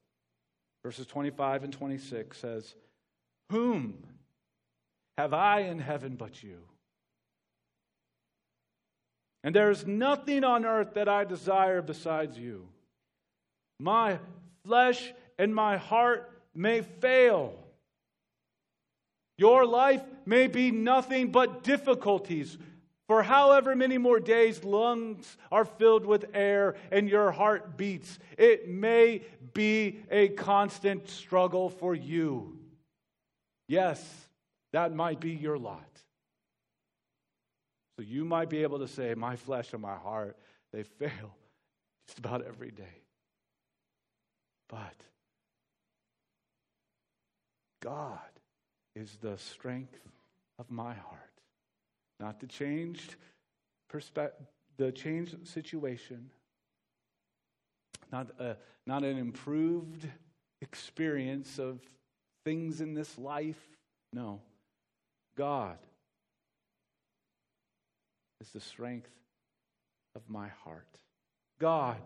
Verses 0.85 1.07
25 1.07 1.65
and 1.65 1.73
26 1.73 2.37
says, 2.37 2.75
Whom 3.51 3.95
have 5.17 5.33
I 5.33 5.61
in 5.61 5.79
heaven 5.79 6.17
but 6.17 6.43
you? 6.43 6.59
And 9.45 9.55
there 9.55 9.71
is 9.71 9.87
nothing 9.87 10.45
on 10.45 10.65
earth 10.65 10.95
that 10.95 11.09
I 11.09 11.25
desire 11.25 11.83
besides 11.83 12.39
you. 12.39 12.69
My 13.79 14.19
flesh 14.65 15.13
and 15.39 15.55
my 15.55 15.77
heart 15.77 16.31
may 16.55 16.83
fail. 16.83 17.55
Your 19.39 19.67
life 19.67 20.03
may 20.25 20.47
be 20.47 20.71
nothing 20.71 21.33
but 21.33 21.65
difficulties. 21.65 22.57
For 23.13 23.23
however 23.23 23.77
many 23.77 23.99
more 23.99 24.21
days 24.21 24.65
lungs 24.65 25.37
are 25.51 25.67
filled 25.67 26.07
with 26.07 26.25
air 26.33 26.77
and 26.91 27.11
your 27.11 27.31
heart 27.31 27.77
beats, 27.77 28.19
it 28.39 28.71
may 28.71 29.21
be 29.53 29.99
a 30.11 30.29
constant 30.29 31.11
struggle 31.11 31.69
for 31.69 31.95
you. 31.95 32.59
Yes, 33.69 34.03
that 34.73 34.95
might 34.95 35.21
be 35.21 35.33
your 35.33 35.59
lot. 35.59 35.91
So 37.99 38.03
you 38.03 38.25
might 38.25 38.49
be 38.49 38.63
able 38.63 38.79
to 38.79 38.89
say, 38.89 39.13
My 39.13 39.37
flesh 39.37 39.75
and 39.75 39.83
my 39.83 39.97
heart, 39.97 40.39
they 40.73 40.83
fail 40.99 41.37
just 42.07 42.19
about 42.19 42.47
every 42.47 42.71
day. 42.71 43.03
But 44.71 44.95
God 47.83 48.21
is 48.97 49.19
the 49.21 49.37
strength 49.37 50.01
of 50.59 50.71
my 50.71 50.95
heart. 50.95 51.32
Not 52.21 52.41
the 52.41 52.47
changed 52.47 53.17
perspective, 53.89 54.47
the 54.77 54.93
changed 54.93 55.47
situation, 55.47 56.31
not, 58.11 58.29
a, 58.39 58.57
not 58.87 59.05
an 59.05 59.19
improved 59.19 60.07
experience 60.61 61.59
of 61.59 61.81
things 62.45 62.81
in 62.81 62.95
this 62.95 63.19
life. 63.19 63.61
No. 64.13 64.41
God 65.37 65.79
is 68.41 68.51
the 68.51 68.61
strength 68.61 69.11
of 70.15 70.23
my 70.29 70.49
heart. 70.65 70.99
God, 71.59 71.99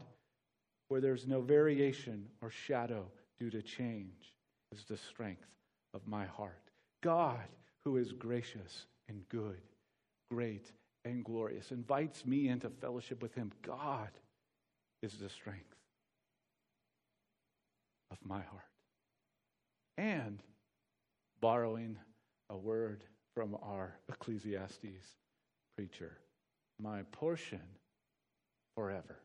where 0.89 1.01
there's 1.01 1.27
no 1.27 1.41
variation 1.41 2.27
or 2.41 2.51
shadow 2.51 3.07
due 3.39 3.51
to 3.51 3.63
change, 3.63 4.35
is 4.73 4.85
the 4.85 4.97
strength 4.97 5.49
of 5.95 6.07
my 6.07 6.27
heart. 6.27 6.71
God, 7.03 7.49
who 7.85 7.97
is 7.97 8.13
gracious 8.13 8.87
and 9.09 9.29
good, 9.29 9.61
great 10.31 10.71
and 11.05 11.25
glorious, 11.25 11.71
invites 11.71 12.27
me 12.27 12.49
into 12.49 12.69
fellowship 12.69 13.23
with 13.23 13.35
Him. 13.35 13.53
God 13.63 14.11
is 15.03 15.15
the 15.15 15.29
strength 15.29 15.77
of 18.11 18.19
my 18.25 18.41
heart. 18.43 18.63
And 19.99 20.43
borrowing 21.41 21.97
a 22.51 22.57
word 22.57 23.05
from 23.35 23.57
our 23.63 23.95
Ecclesiastes 24.09 25.15
preacher 25.77 26.19
my 26.81 27.03
portion 27.13 27.61
forever. 28.75 29.19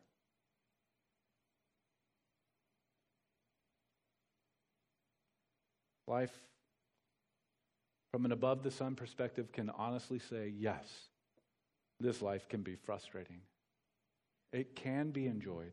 Life 6.08 6.32
from 8.12 8.24
an 8.24 8.32
above 8.32 8.62
the 8.62 8.70
sun 8.70 8.94
perspective, 8.94 9.50
can 9.52 9.70
honestly 9.70 10.18
say, 10.18 10.52
yes, 10.56 10.84
this 11.98 12.22
life 12.22 12.48
can 12.48 12.62
be 12.62 12.76
frustrating. 12.76 13.40
It 14.52 14.76
can 14.76 15.10
be 15.10 15.26
enjoyed. 15.26 15.72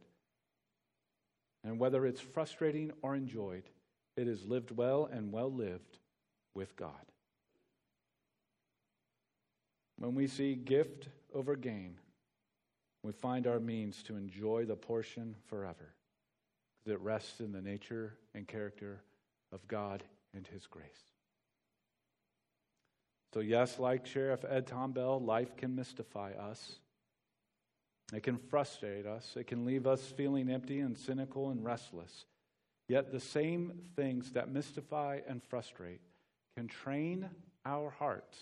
And 1.64 1.78
whether 1.78 2.06
it's 2.06 2.22
frustrating 2.22 2.92
or 3.02 3.16
enjoyed, 3.16 3.64
it 4.16 4.28
is 4.28 4.46
lived 4.46 4.72
well 4.72 5.10
and 5.12 5.32
well 5.32 5.52
lived 5.52 5.98
with 6.56 6.76
God. 6.76 6.94
When 9.98 10.16
we 10.16 10.28
see 10.28 10.56
gift 10.56 11.10
over 11.34 11.58
gain, 11.58 11.98
we 13.04 13.12
find 13.12 13.46
our 13.46 13.60
means 13.60 14.02
to 14.04 14.16
enjoy 14.16 14.66
the 14.66 14.76
portion 14.76 15.36
forever 15.48 15.94
it 16.90 17.00
rests 17.02 17.40
in 17.40 17.52
the 17.52 17.62
nature 17.62 18.16
and 18.34 18.48
character 18.48 19.02
of 19.52 19.68
God 19.68 20.04
and 20.34 20.48
His 20.48 20.66
grace. 20.68 20.86
So, 23.34 23.42
yes, 23.42 23.78
like 23.78 24.06
Sheriff 24.06 24.44
Ed 24.48 24.68
Tom 24.68 24.92
Bell, 24.92 25.20
life 25.20 25.56
can 25.56 25.76
mystify 25.76 26.32
us. 26.32 26.78
It 28.14 28.24
can 28.24 28.38
frustrate 28.38 29.06
us. 29.06 29.36
It 29.36 29.46
can 29.46 29.66
leave 29.66 29.86
us 29.86 30.02
feeling 30.02 30.50
empty 30.50 30.80
and 30.80 30.98
cynical 30.98 31.52
and 31.52 31.64
restless. 31.64 32.26
Yet, 32.88 33.12
the 33.12 33.20
same 33.20 33.74
things 33.96 34.32
that 34.32 34.52
mystify 34.52 35.20
and 35.28 35.44
frustrate 35.44 36.02
can 36.58 36.68
train 36.68 37.30
our 37.66 37.92
hearts 37.92 38.40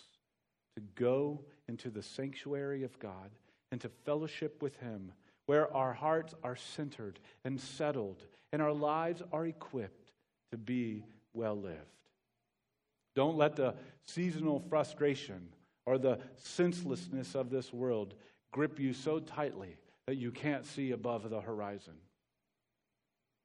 to 0.78 0.82
go 0.96 1.44
into 1.68 1.90
the 1.90 2.04
sanctuary 2.04 2.84
of 2.84 2.98
God 3.00 3.32
and 3.74 3.82
to 3.82 3.90
fellowship 3.90 4.62
with 4.62 4.78
Him, 4.78 5.12
where 5.48 5.74
our 5.76 5.92
hearts 5.92 6.34
are 6.44 6.56
centered 6.56 7.20
and 7.44 7.60
settled 7.60 8.24
and 8.54 8.62
our 8.62 8.74
lives 8.74 9.22
are 9.34 9.46
equipped 9.46 10.12
to 10.52 10.58
be 10.58 11.04
well 11.34 11.56
lived. 11.56 11.97
Don't 13.18 13.36
let 13.36 13.56
the 13.56 13.74
seasonal 14.06 14.64
frustration 14.70 15.50
or 15.88 15.98
the 15.98 16.20
senselessness 16.36 17.34
of 17.34 17.50
this 17.50 17.74
world 17.74 18.14
grip 18.52 18.80
you 18.80 18.94
so 18.94 19.18
tightly 19.18 19.76
that 20.06 20.18
you 20.18 20.30
can't 20.30 20.68
see 20.68 20.92
above 20.92 21.28
the 21.28 21.42
horizon. 21.42 21.96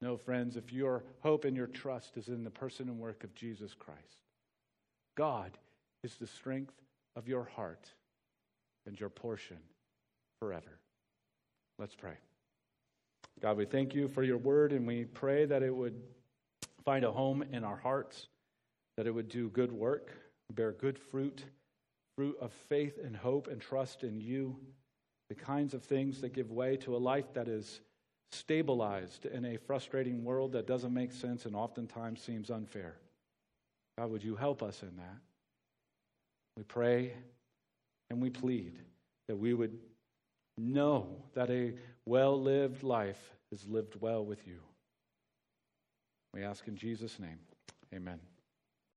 No, 0.03 0.19
friends, 0.19 0.59
if 0.59 0.75
your 0.75 1.05
hope 1.21 1.47
and 1.47 1.57
your 1.57 1.69
trust 1.69 2.19
is 2.19 2.29
in 2.29 2.45
the 2.45 2.51
person 2.51 2.91
and 2.91 2.99
work 2.99 3.25
of 3.25 3.35
Jesus 3.35 3.73
Christ, 3.73 4.27
God 5.17 5.57
is 6.05 6.17
the 6.17 6.27
strength 6.27 6.75
of 7.17 7.27
your 7.27 7.45
heart 7.45 7.89
and 8.85 9.01
your 9.01 9.09
portion 9.09 9.57
forever. 10.39 10.81
Let's 11.79 11.95
pray. 11.95 12.19
God, 13.41 13.57
we 13.57 13.65
thank 13.65 13.95
you 13.95 14.09
for 14.09 14.23
your 14.23 14.37
word 14.37 14.75
and 14.75 14.87
we 14.87 15.07
pray 15.07 15.47
that 15.47 15.63
it 15.63 15.75
would 15.75 15.99
find 16.85 17.07
a 17.07 17.11
home 17.11 17.43
in 17.53 17.65
our 17.65 17.79
hearts, 17.79 18.27
that 18.97 19.07
it 19.07 19.11
would 19.15 19.29
do 19.29 19.49
good 19.51 19.73
work, 19.73 20.11
bear 20.53 20.73
good 20.73 20.99
fruit, 20.99 21.45
fruit 22.17 22.37
of 22.41 22.53
faith 22.53 22.99
and 23.03 23.17
hope 23.17 23.49
and 23.49 23.61
trust 23.61 24.05
in 24.05 24.21
you, 24.21 24.57
the 25.29 25.35
kinds 25.35 25.75
of 25.75 25.83
things 25.83 26.21
that 26.21 26.35
give 26.35 26.51
way 26.51 26.77
to 26.77 26.95
a 26.95 26.99
life 26.99 27.33
that 27.35 27.49
is 27.49 27.81
stabilized 28.33 29.27
in 29.27 29.45
a 29.45 29.57
frustrating 29.57 30.25
world 30.25 30.53
that 30.53 30.67
doesn't 30.67 30.93
make 30.93 31.13
sense 31.13 31.47
and 31.47 31.55
oftentimes 31.55 32.21
seems 32.21 32.51
unfair. 32.51 32.97
God, 33.99 34.11
would 34.11 34.25
you 34.25 34.37
help 34.37 34.63
us 34.63 34.83
in 34.83 34.97
that? 34.97 35.19
We 36.57 36.63
pray 36.65 37.13
and 38.11 38.21
we 38.21 38.31
plead 38.31 38.79
that 39.29 39.37
we 39.37 39.55
would 39.55 39.79
know 40.59 41.17
that 41.35 41.51
a 41.51 41.75
well 42.07 42.41
lived 42.41 42.83
life 42.83 43.21
is 43.51 43.67
lived 43.67 44.01
well 44.01 44.25
with 44.25 44.47
you. 44.47 44.59
We 46.35 46.43
ask 46.43 46.67
in 46.67 46.77
Jesus' 46.77 47.19
name. 47.19 47.39
Amen. 47.95 48.19